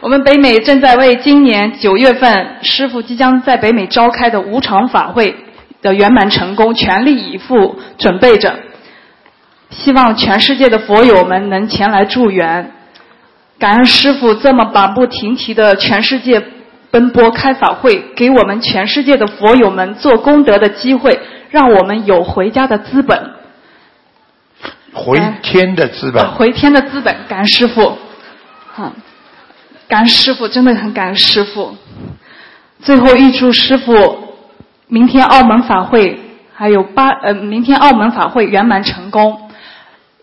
[0.00, 5.36] 我们北美正在为今年九月份师傅即将在北美召开的无常法会
[5.82, 8.58] 的圆满成功，全力以赴准备着。
[9.70, 12.72] 希望全世界的佛友们能前来助缘，
[13.58, 16.42] 感恩师傅这么马不停蹄的全世界
[16.90, 23.34] 奔波开法会，给我们全世界的佛友们做功德的机会，让我们有回家的资本。
[24.94, 26.32] 回天的资本。
[26.32, 27.98] 回天的资本，感恩师傅。
[28.72, 28.92] 好，
[29.86, 31.76] 感恩师傅，真的很感恩师傅。
[32.80, 34.34] 最后预祝师傅
[34.86, 36.18] 明天澳门法会
[36.54, 39.47] 还有八呃，明天澳门法会圆满成功。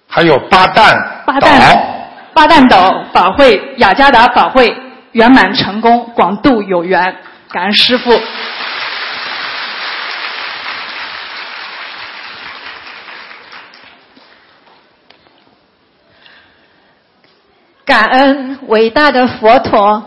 [0.08, 1.80] 还有八旦八旦
[2.34, 4.76] 八旦岛法会雅加达法会
[5.12, 7.16] 圆满成功，广度有缘，
[7.52, 8.12] 感恩师父。
[17.86, 20.04] 感恩伟大的佛陀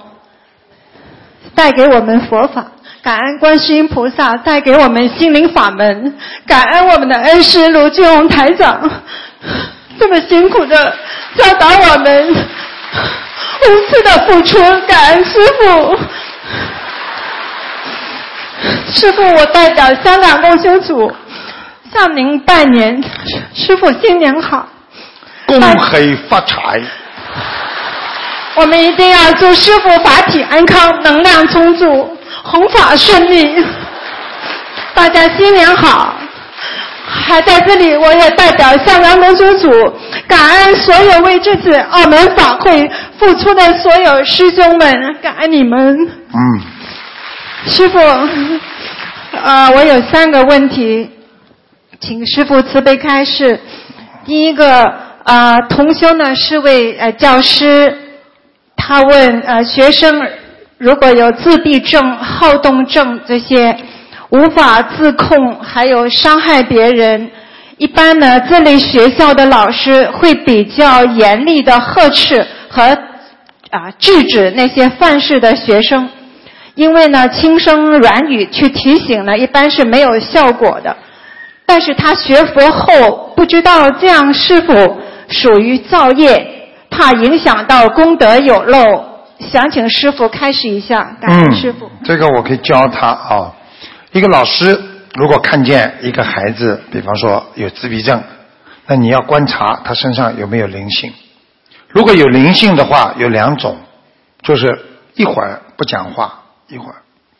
[1.54, 2.66] 带给我们佛法，
[3.02, 8.90] 感恩观世音菩萨带给我们心灵法门，感恩我们的恩师卢俊宏台长。
[9.98, 10.96] 这么辛苦的
[11.36, 15.98] 教导我们，无私的付出，感恩师傅。
[18.92, 21.12] 师傅，我代表香港共修组
[21.92, 23.02] 向您拜年，
[23.54, 24.68] 师傅新年好，
[25.46, 26.80] 恭喜发财。
[28.54, 33.64] 我们一定要祝师傅法体安康，能量充足，弘法顺利。
[34.94, 36.14] 大家新年好。
[37.10, 39.70] 还在这里，我也代表香港龙修组
[40.26, 42.86] 感恩所有为这次澳门法会
[43.18, 45.96] 付出的所有师兄们，感恩你们。
[46.34, 46.60] 嗯。
[47.66, 47.98] 师傅，
[49.42, 51.10] 呃，我有三个问题，
[51.98, 53.58] 请师傅慈悲开示。
[54.24, 54.84] 第一个，
[55.24, 57.96] 呃，同修呢是位呃教师，
[58.76, 60.22] 他问呃学生
[60.78, 63.76] 如果有自闭症、好动症这些
[64.30, 67.30] 无法自控，还有伤害别人，
[67.78, 72.82] 一般呢这类学校的老师会比较严厉的呵斥和
[73.70, 76.08] 啊制止那些犯事的学生。
[76.74, 80.96] 因为呢，轻声软语去提醒呢，一般是没有效果的。
[81.66, 84.96] 但是他学佛后，不知道这样是否
[85.28, 86.46] 属于造业，
[86.88, 89.04] 怕影响到功德有漏，
[89.40, 91.16] 想请师傅开示一下。
[91.20, 91.90] 感恩师傅。
[92.04, 93.52] 这个我可以教他啊。
[94.12, 94.80] 一个老师
[95.14, 98.22] 如果看见一个孩子，比方说有自闭症，
[98.86, 101.12] 那你要观察他身上有没有灵性。
[101.88, 103.76] 如果有灵性的话，有两种，
[104.42, 104.84] 就是
[105.14, 106.42] 一会儿不讲话。
[106.68, 106.96] 一会儿，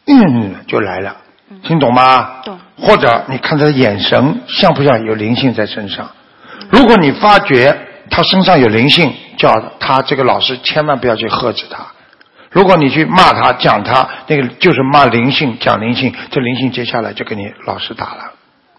[0.06, 1.16] 嗯，就来了，
[1.62, 2.40] 听懂吗？
[2.44, 2.58] 懂。
[2.80, 6.10] 或者你看他的眼神像不像有灵性在身上？
[6.70, 7.78] 如果你发觉
[8.10, 11.86] 他身上有灵性，叫他这个老师千万不要去呵斥他。
[12.58, 18.32] 如果你去骂他、讲他，那个就是骂灵性、讲灵性，这灵性接下来就给你老师打了，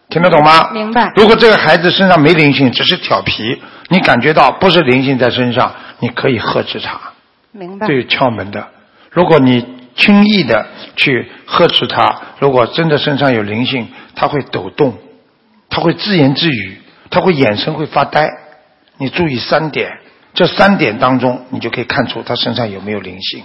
[0.10, 0.72] 听得懂吗？
[0.74, 1.10] 明白。
[1.16, 7.00] 如果这个孩子身上没灵性，只是调皮，你感觉到不是灵性在身上，你可以呵斥他。
[7.54, 7.88] 明白。
[7.88, 8.68] 这有窍门的。
[9.12, 9.80] 如果你。
[9.96, 10.66] 轻易的
[10.96, 14.98] 去呵斥他，如果真的身上有灵性，他会抖动，
[15.70, 16.78] 他会自言自语，
[17.10, 18.30] 他会眼神会发呆。
[18.98, 19.92] 你注意三点，
[20.34, 23.44] 这三点当中，你就可以看出他身上有没有灵性。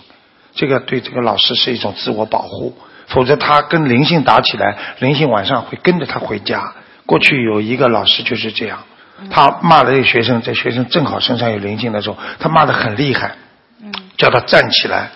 [0.55, 2.77] 这个对这个老师是一种自我保护，
[3.09, 6.75] 否则他跟灵性打起来，灵性晚上会跟着他回家。
[7.07, 8.85] 过去有一个老师就是这样，
[9.31, 13.37] 他骂了一个学生，在学生正好身上有灵性的时候，他骂的很厉害，
[14.17, 15.11] 叫他站起来。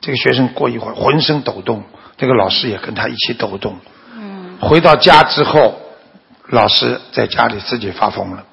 [0.00, 1.82] 这个学生过一会儿浑身抖动，
[2.16, 3.78] 这个老师也跟他一起抖动。
[4.14, 4.56] 嗯。
[4.60, 5.80] 回到家之后，
[6.48, 8.44] 老师在家里自己发疯了，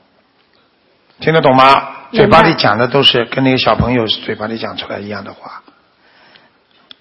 [1.19, 1.89] 听得懂吗？
[2.11, 5.61] 嘴巴里讲的都是跟那个小朋友嘴巴里讲出来一样的话。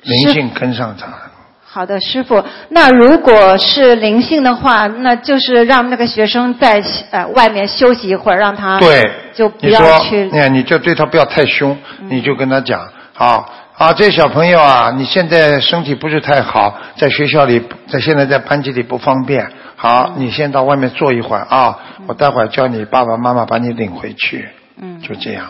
[0.05, 1.07] 灵性跟上他。
[1.67, 2.45] 好的，师傅。
[2.69, 6.81] 那如果是灵性的话，那就是让那个学生在
[7.11, 9.03] 呃外面休息一会儿，让他对
[9.35, 10.31] 就不要去。
[10.31, 11.77] 哎，你就对他不要太凶，
[12.09, 12.81] 你就跟他讲
[13.13, 13.53] 好。
[13.77, 19.51] 啊，这小朋友啊，你现在身体不是太好，在学校里，在现在在班级里不方便。
[19.75, 21.77] 好，你先到外面坐一会儿啊，
[22.07, 24.49] 我待会儿叫你爸爸妈妈把你领回去。
[24.81, 25.45] 嗯，就这样。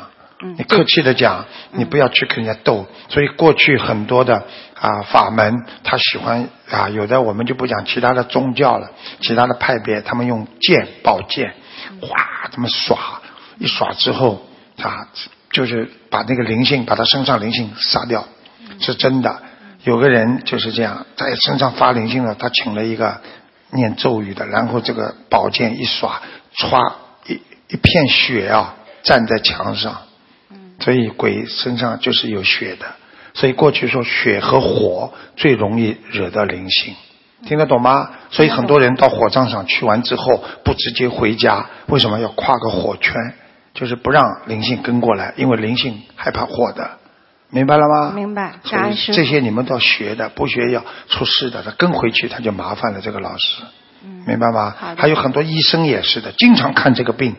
[0.44, 2.86] 嗯，你客气的讲，你不要去跟人家斗。
[3.08, 8.90] 所以过去很多的啊法门，他喜欢啊，有的我们就不讲其他的宗教了，
[9.20, 11.54] 其他的派别，他们用剑宝剑，
[12.00, 13.22] 哗，他们耍，
[13.58, 14.46] 一耍之后
[14.80, 15.08] 啊。
[15.50, 18.26] 就是把那个灵性，把他身上灵性杀掉，
[18.80, 19.40] 是真的。
[19.84, 23.20] 有个人就是这样，在身上发灵性了，他请了一个
[23.70, 26.20] 念咒语的，然后这个宝剑一耍，
[26.56, 26.94] 歘，
[27.28, 27.34] 一
[27.68, 28.74] 一片血啊，
[29.04, 29.96] 站在墙上。
[30.84, 32.84] 所以鬼身上就是有血的。
[33.32, 36.94] 所以过去说血和火最容易惹到灵性，
[37.46, 38.10] 听得懂吗？
[38.30, 43.14] 所以很多人到火葬场去完之后不直接回家，为什么要跨个火圈？
[43.72, 46.98] 就是不让灵性跟过来，因为灵性害怕火的，
[47.50, 48.12] 明白了吗？
[48.14, 48.60] 明白。
[48.62, 51.62] 所以这些你们都要学的，不学要出事的。
[51.64, 53.64] 他跟回去他就麻烦了，这个老师，
[54.28, 54.76] 明白吗？
[54.96, 57.34] 还有很多医生也是的，经常看这个病，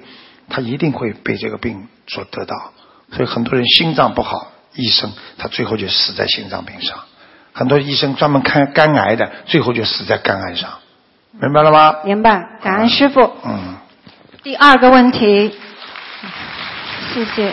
[0.49, 2.73] 他一定会被这个病所得到。
[3.11, 6.97] 所以很多人心脏不好，医生他最后就死在心脏病上。
[7.53, 10.69] 很多医生专门看肝癌的，最后就死在肝癌上，
[11.39, 11.95] 明白了吗？
[12.03, 12.43] 明白。
[12.61, 13.31] 感恩师傅。
[13.45, 13.75] 嗯。
[14.43, 15.55] 第二个问题。
[17.13, 17.51] 谢谢。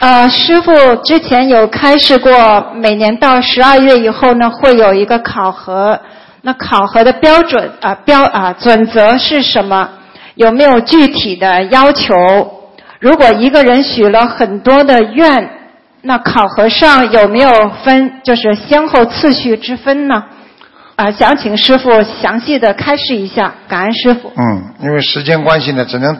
[0.00, 5.98] 呃，师傅之前有开示过，每年到十二月以后呢，会有一个考核。
[6.42, 9.88] 那考核的标准啊标啊准则是什么？
[10.34, 12.12] 有没有具体的要求？
[13.02, 15.50] 如果一个人许了很多的愿，
[16.02, 20.22] 那考核上有没有分，就是先后次序之分呢？
[20.94, 23.54] 啊，想请师傅详细的开示一下。
[23.66, 24.32] 感恩师傅。
[24.36, 26.16] 嗯，因为时间关系呢，只能。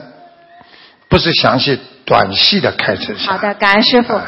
[1.07, 3.13] 不是详细、短细的开始。
[3.13, 4.19] 好的，感恩师傅。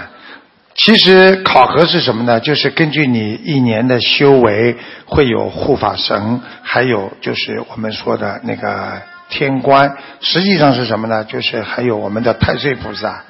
[0.75, 2.39] 其实考核是什么呢？
[2.39, 9.97] 就是根据你一年的修为，会有护法神，还有就是我们说的那个天官。
[10.21, 11.23] 实际上是什么呢？
[11.23, 13.23] 就是还有我们的太岁菩萨，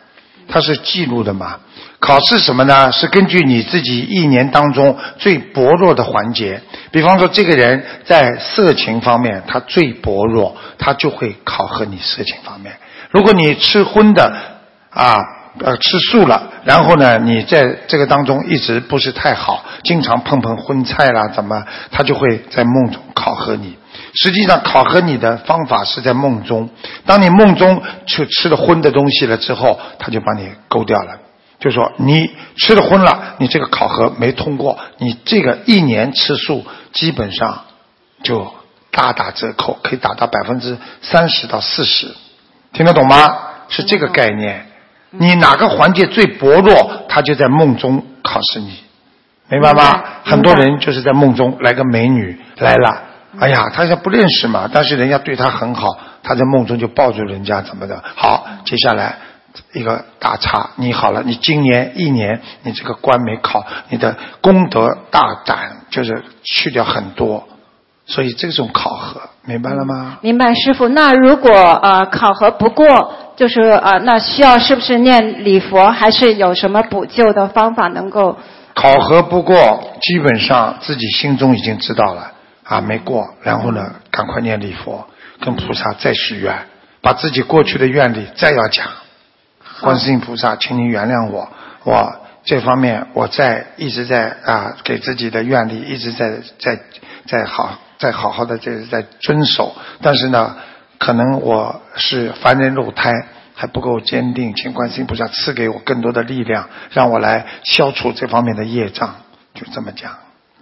[0.48, 1.60] 它是记录的嘛。
[2.00, 2.92] 考试什么呢？
[2.92, 6.62] 是根据你自己一年当中最薄弱的环节。
[6.92, 12.76] 比方说，这个人在色情方面他最薄弱，他就会考核你色情方面。
[13.10, 14.36] 如果你吃荤的
[14.92, 15.16] 啊，
[15.64, 23.78] 呃吃素了，然后呢，你在这个当中一直不是太好，经常碰碰荤菜啦，怎么他就会在梦中考核你。
[24.16, 26.70] 实际上考核你的方法是在梦中，
[27.06, 31.20] 当你梦中去吃了荤的东西了之后，他就把你勾掉了。
[31.60, 37.66] 就说你吃了荤了，你这个考核没通过，你这个一年吃素基本上
[38.24, 38.54] 就
[38.92, 42.14] 大打折扣，可以打到百分之三十到四十，
[42.74, 43.18] 听得懂吗？
[43.68, 44.68] 是这个概念。
[45.10, 48.80] 你哪个环节最薄弱，他就在梦中考试你，
[49.50, 50.04] 明白吗？
[50.24, 53.05] 很多人就是在梦中来个美女来了，
[53.40, 58.04] 哎呀，他也不认识嘛，但是人家对他很好，他在梦中就抱住人家怎么的？
[58.16, 59.18] 好，接下来
[59.74, 67.48] 一个大叉，你好了，你今年一年你这个关没考，你的功德大胆就是去掉很多，
[68.06, 70.18] 所以这种考核明白了吗？
[70.22, 70.88] 明白，师傅。
[70.90, 78.38] 那如果呃考核不过，就是呃那需要是不是念礼佛，还是有什么补救的方法能够？
[78.74, 79.56] 考核不过，
[80.02, 82.32] 基本上自己心中已经知道了
[82.66, 85.08] 啊，没过，然后呢，赶快念礼佛，
[85.40, 86.68] 跟菩萨再许愿，
[87.02, 88.88] 把自己过去的愿力再要讲。
[89.80, 91.48] 观世音菩萨，请您原谅我，
[91.84, 96.80] 我这方面我在一直在啊，给自己的愿力一直在在
[97.26, 100.58] 在好在好好的这在遵守，但是呢，
[100.98, 103.14] 可能我是凡人肉胎。
[103.58, 109.16] 还不够坚定，请观世音菩萨赐给我更多的力量，让我来消除这方面的业障，
[109.54, 110.12] 就这么讲。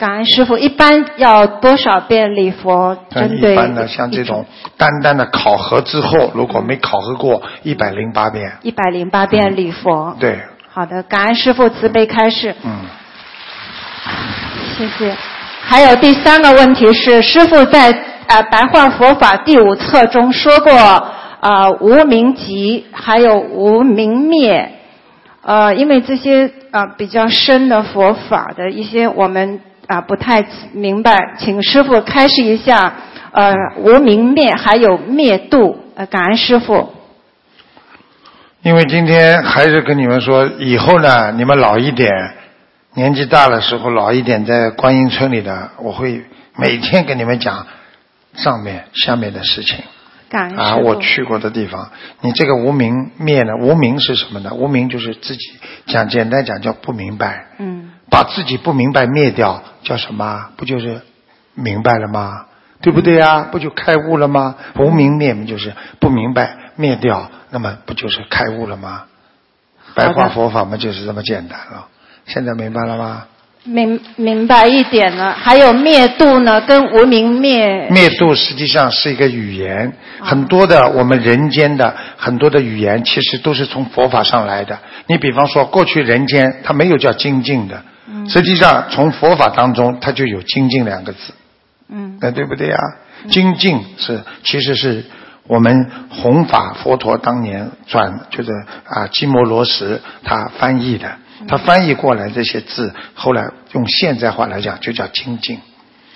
[0.04, 2.98] 感恩师傅，一般要多少遍礼佛？
[3.10, 4.46] 针对一般的像这种
[4.76, 8.52] 单单的考核之后，如果没考核过，一百零八遍。
[8.64, 10.14] 一百零八遍礼佛。
[10.20, 10.38] 对。
[10.70, 12.54] 好的，感恩师傅慈悲开示。
[12.66, 12.82] 嗯。
[14.78, 15.16] 谢谢。
[15.62, 17.90] 还有第三个问题是，师傅在
[18.28, 20.74] 呃白话佛法第五册中说过。
[21.40, 24.70] 啊，无明集还有无明灭，
[25.42, 32.94] 呃，因为这些呃比较深的佛法的一些我们啊不太明白，请师傅开示一下，
[33.32, 36.94] 呃，无明灭还有灭度，呃，感恩师傅。
[38.62, 42.10] 因为今天还是跟你们说，以后呢，你们老一点，
[42.94, 46.24] 年纪大的时候老一点，在观音村里的，我会
[46.56, 47.68] 每天跟你们讲
[48.36, 49.84] 上面下面的事情。
[50.30, 53.54] 感恩啊，我去过的地方，你这个无明灭呢？
[53.60, 54.54] 无明是什么呢？
[54.54, 55.52] 无明就是自己
[55.86, 57.48] 讲，简单讲叫不明白。
[57.60, 57.83] 嗯。
[58.14, 60.50] 把自己不明白灭掉，叫什么？
[60.56, 61.02] 不就是
[61.56, 62.46] 明白了吗？
[62.80, 63.48] 对不对呀？
[63.52, 64.56] 不就开悟了吗？
[64.78, 69.06] 无明灭就是不明白灭掉，那么不就是开悟了吗？
[69.96, 71.88] 白话佛法嘛，就是这么简单了。
[72.28, 73.24] 现在明白了吗？
[73.64, 77.88] 明明白一点了，还有灭度呢，跟无明灭。
[77.90, 79.92] 灭度实际上是一个语言，
[80.22, 84.78] 很多的我们人间的很多的语言，其实都是从佛法上来的。
[85.08, 87.82] 你比方说，过去人间它没有叫精进的，
[88.28, 91.34] 实际上从佛法当中它就有精进两个字。
[91.90, 92.78] 嗯，那对不对呀？
[93.30, 95.06] 精进是其实是
[95.48, 98.52] 我们弘法佛陀当年转就是
[98.86, 101.18] 啊基摩罗什他翻译的。
[101.46, 103.44] 他翻译过来这些字，后来
[103.74, 105.60] 用现在话来讲就叫精进，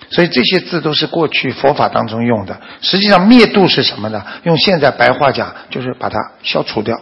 [0.09, 2.61] 所以这些字都是过去佛法当中用的。
[2.79, 4.23] 实际上灭度是什么呢？
[4.43, 6.97] 用现在白话讲，就是把它消除掉，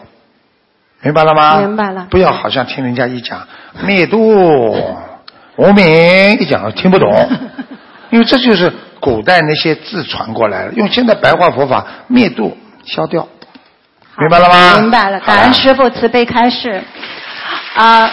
[1.05, 1.59] 明白了吗？
[1.59, 2.07] 明白了。
[2.09, 3.47] 不要好像听人家一讲
[3.83, 4.17] 灭度
[5.55, 7.29] 无名一讲听不懂，
[8.09, 10.73] 因为这就是古代那些字传过来了。
[10.73, 13.27] 用现在白话佛法灭度消掉，
[14.17, 14.79] 明白了吗？
[14.79, 15.19] 明白了。
[15.19, 16.83] 感恩师傅慈悲开示。
[17.75, 18.09] 啊，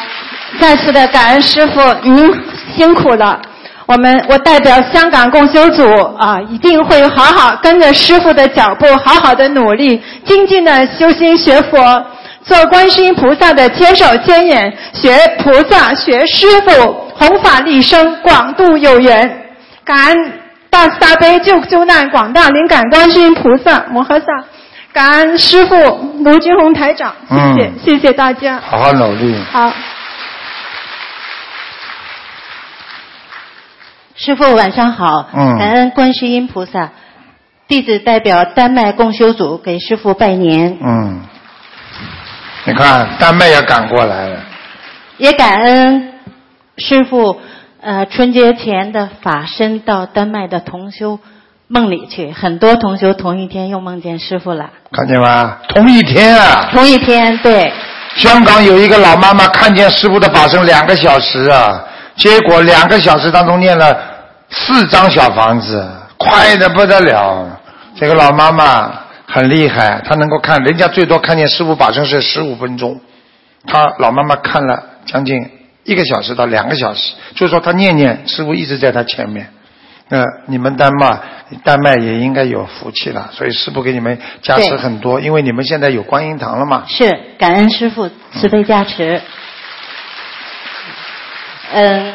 [0.60, 2.30] 再次的感恩师傅，您
[2.76, 3.40] 辛苦了。
[3.86, 5.84] 我们我代表香港共修组
[6.18, 11.78] 啊，一定会好好跟着师傅的脚步，好好的努力，精进的修心学佛，
[12.44, 19.46] 做观世音菩萨的千手千眼，学菩萨，学师傅，弘法利生，广度有缘。
[19.84, 20.32] 感恩
[20.70, 24.26] 大慈大悲救救难广大灵感观世音菩萨摩诃萨。
[24.92, 25.74] 感恩师傅
[26.22, 29.34] 卢军红台长，谢谢谢谢大家，好好努力。
[29.50, 29.72] 好，
[34.14, 36.90] 师傅晚上好，嗯，感恩观世音菩萨，
[37.68, 40.76] 弟子代表丹麦共修组给师傅拜年。
[40.84, 41.22] 嗯，
[42.64, 44.40] 你看丹麦也赶过来了，
[45.18, 46.12] 也感恩
[46.78, 47.40] 师傅
[47.80, 51.18] 呃春节前的法身到丹麦的同修。
[51.68, 54.68] 梦里去，很多同修同一天又梦见师傅了。
[54.90, 55.56] 看见吗？
[55.68, 56.68] 同一天啊！
[56.70, 57.72] 同一天，对。
[58.14, 61.82] 香港有一个老妈妈看见师傅的法身两个小时啊，
[62.14, 63.96] 结果两个小时当中念了
[64.50, 65.82] 四张小房子，
[66.18, 67.48] 快的不得了。
[67.96, 68.92] 这个老妈妈
[69.32, 73.00] 很厉害，他能够看人家最多看见师傅法身是十五分钟，
[73.66, 75.34] 他老妈妈看了将近
[75.84, 79.48] 一个小时到两个小时，就是说他念念，师傅一直在他前面。
[80.10, 81.18] 那你们丹麦
[81.64, 86.84] 丹麦也应该有福气了，所以师傅给你们加持很多，因为你们现在有观音堂了嘛。
[86.86, 87.08] 是
[87.38, 89.22] 感恩师傅慈悲加持。
[91.72, 92.14] 嗯，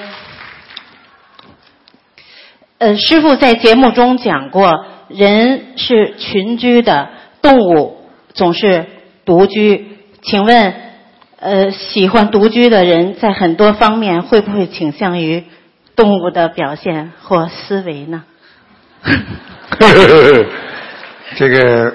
[2.77, 7.09] 呃，师傅在节目中讲过，人是群居的，
[7.41, 7.97] 动物
[8.33, 8.85] 总是
[9.25, 9.97] 独居。
[10.21, 10.73] 请问，
[11.39, 15.43] 呃，喜欢独居的人在很多方面会不会倾向于
[15.95, 18.23] 动物的表现或思维呢？
[21.35, 21.93] 这个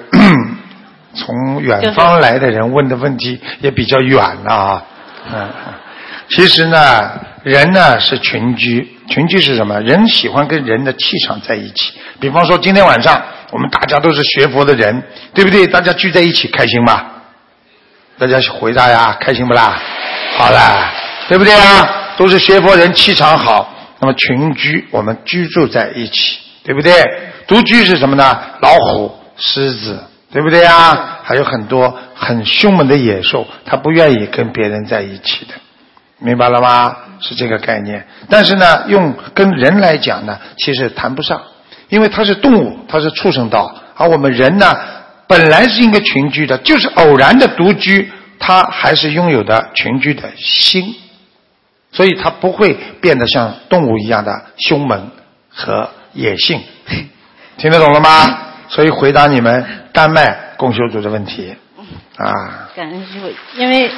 [1.13, 4.83] 从远方来的人问的问题也比较远了啊。
[5.31, 5.49] 嗯，
[6.29, 9.79] 其实呢，人呢是群居，群居是什么？
[9.81, 11.93] 人喜欢跟人的气场在一起。
[12.19, 15.67] 比方说今天晚上我们大家都是学佛的人，对不对？
[15.67, 17.09] 大家聚在一起开心吧？
[18.17, 19.79] 大家回答呀，开心不啦？
[20.37, 20.91] 好啦，
[21.27, 22.15] 对不对啊？
[22.15, 23.69] 都是学佛人，气场好。
[23.99, 26.91] 那么群居，我们居住在一起，对不对？
[27.47, 28.37] 独居是什么呢？
[28.61, 31.19] 老虎、狮子，对不对啊？
[31.23, 35.53] 还有很多很凶猛的野兽，它不愿意跟别人在一起的，
[36.23, 36.95] 明白了吗？
[37.19, 38.05] 是这个概念。
[38.29, 41.41] 但是呢，用跟人来讲呢，其实谈不上，
[41.89, 44.73] 因为它是动物，它是畜生道，而我们人呢，
[45.27, 50.95] 本来是应该群居的，就是偶然的独居，它还是拥有的群居的心。
[51.91, 55.11] 所以它不会变得像动物一样的凶猛
[55.49, 56.59] 和野性，
[57.57, 58.39] 听得懂了吗？
[58.67, 61.53] 所以回答你们丹麦共修组的问题
[62.17, 63.91] 啊，感恩师傅，因为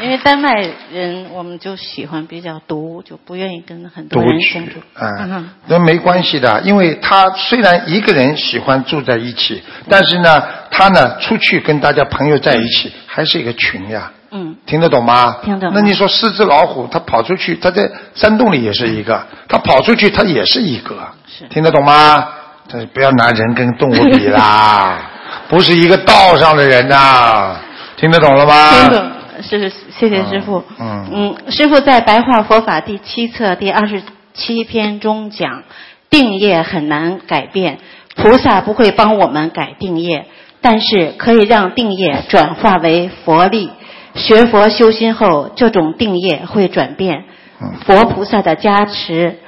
[0.00, 0.54] 因为丹麦
[0.92, 4.80] 人我们就喜欢比较独，就不愿意跟很多人相处。
[4.94, 5.50] 嗯。
[5.66, 14.12] 那没关系的，因为他虽然一个人喜欢住在一起，但是呢，他呢出去跟大家朋友在一起，还是一个群呀。
[14.30, 15.38] 嗯，听得懂吗？
[15.42, 15.72] 听得懂。
[15.74, 20.96] 那你说四只老虎，它跑出去，它在山洞里也是一个，它跑出去它也是一个，
[21.26, 21.44] 是。
[21.48, 22.28] 听得懂吗？
[22.70, 24.98] 但是不要拿人跟动物比啦，
[25.48, 27.56] 不是一个道上的人呐、
[27.96, 28.70] 听得懂了吗？
[28.72, 30.62] 听懂，是谢谢师傅。
[30.78, 35.64] 嗯嗯，师傅在《白话佛法》第七册第二十七篇中讲，
[36.08, 37.78] 定业很难改变，
[38.14, 40.26] 菩萨不会帮我们改定业，
[40.60, 43.70] 但是可以让定业转化为佛力。
[44.14, 47.24] 学佛修心后，这种定业会转变。
[47.60, 49.38] 嗯佛菩萨的加持，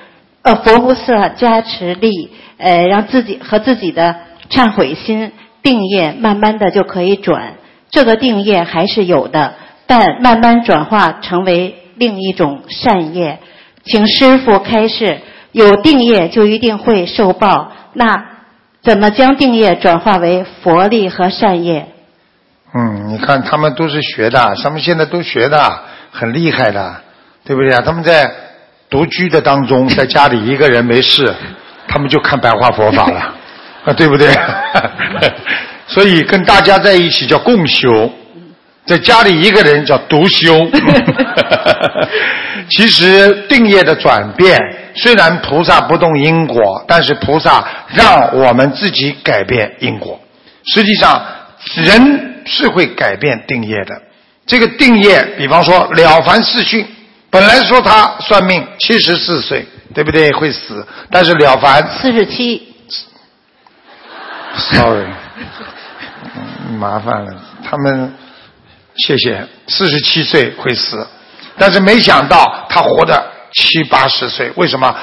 [0.42, 4.16] 呃，佛菩萨加持力，呃，让自己和自己的
[4.50, 5.30] 忏悔心
[5.62, 7.54] 定业慢慢的就可以转。
[7.88, 9.54] 这个定业还是有的，
[9.90, 13.40] 但慢慢转化成为另一种善业。
[13.82, 15.18] 请师傅开示，
[15.50, 18.24] 有定业就一定会受报，那
[18.84, 21.88] 怎么将定业转化为佛力和善业？
[22.72, 25.80] 嗯，你看他们都是学的，他们现在都学的
[26.12, 26.94] 很厉害的，
[27.44, 27.82] 对不对啊？
[27.84, 28.30] 他们在
[28.88, 31.34] 独居的当中，在家里一个人没事，
[31.88, 33.18] 他们就看白话佛法了，
[33.86, 34.32] 啊，对不对？
[35.88, 38.08] 所以跟大家在一起叫共修，
[38.90, 40.68] 在家里一个人叫独修。
[42.68, 44.58] 其实定业的转变，
[44.94, 47.64] 虽然菩萨不动因果，但是菩萨
[47.94, 50.20] 让我们自己改变因果。
[50.64, 51.24] 实际上，
[51.76, 54.02] 人是会改变定业的。
[54.46, 56.84] 这个定业，比方说《了凡四训》，
[57.30, 59.64] 本来说他算命七十四岁，
[59.94, 60.32] 对不对？
[60.32, 62.74] 会死，但是了凡四十七
[64.56, 65.06] ，，sorry，
[66.36, 67.34] 嗯麻烦了，
[67.68, 68.14] 他们
[68.96, 71.06] 谢谢，四十七岁会死，
[71.56, 74.94] 但是没想到他活的七八十岁，为什么？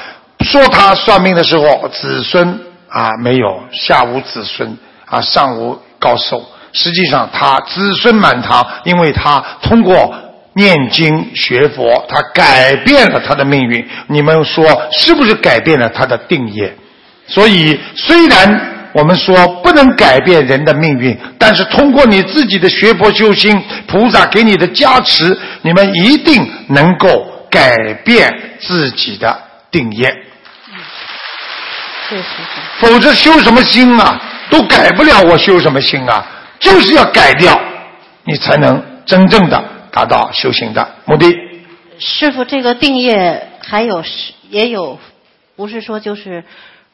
[0.42, 2.60] 说他算命的时候，子孙
[2.90, 6.46] 啊没有，下无子孙啊，上无高寿。
[6.74, 10.14] 实际上他子孙满堂，因为他通过
[10.54, 13.88] 念经学佛，他改变了他的命运。
[14.08, 16.76] 你们说是不是改变了他的定业？
[17.26, 23.56] 所以，虽然我们说不能改变人的命运，但是通过你自己的学佛修心，
[23.88, 28.28] 菩萨给你的加持，你们一定能够改变
[28.60, 29.40] 自己的
[29.70, 30.12] 定业。
[32.80, 34.20] 否则修什么心啊？
[34.50, 36.26] 都改不了，我修什么心啊？
[36.60, 37.60] 就是要改掉，
[38.24, 41.32] 你才能真正的达到修行的目的。
[42.00, 44.98] 师傅，这个定业还有是也有，
[45.56, 46.44] 不是说就是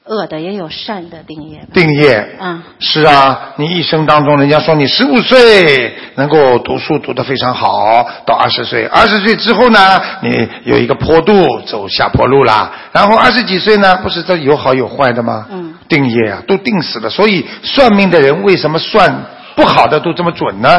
[0.05, 1.67] 恶的，也有善的定业吧。
[1.73, 11.33] 定业，嗯，是啊，你一生当中，人家说你十五岁能够读书读得非常好，到二十岁，二十岁之后呢，你有一个坡度
[11.65, 15.47] 走下坡路啦，然后二十几岁呢，不是这有好有坏的吗？
[15.49, 17.09] 嗯，定业啊，都定死了。
[17.09, 19.25] 所以算命的人为什么算
[19.55, 20.69] 不好的都这么准呢？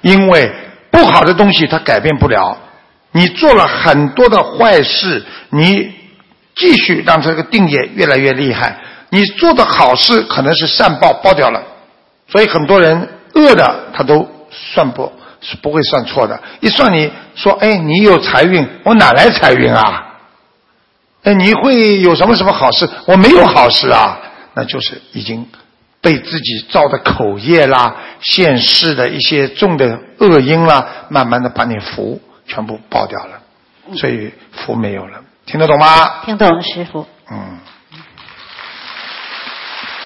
[0.00, 0.50] 因为
[0.90, 2.56] 不好的东西它改变不了。
[3.12, 5.90] 你做了很多的坏事，你
[6.56, 8.76] 继续让这个定业越来越厉害。
[9.10, 11.62] 你做的好事可能是善报报掉了，
[12.28, 16.40] 所以很多人恶的他都算不是不会算错的。
[16.60, 20.02] 一算你说，哎，你有财运，我哪来财运啊？
[21.22, 22.88] 哎，你会有什么什么好事？
[23.06, 24.18] 我没有好事啊，
[24.54, 25.46] 那就是已经
[26.00, 33.40] 被自己造的口业啦、现世的一些重的恶因啦，慢慢的把你福全部爆掉了，
[33.94, 35.20] 所以福没有了。
[35.46, 36.24] 听得懂吗？
[36.24, 37.06] 听懂，师傅。
[37.30, 37.58] 嗯。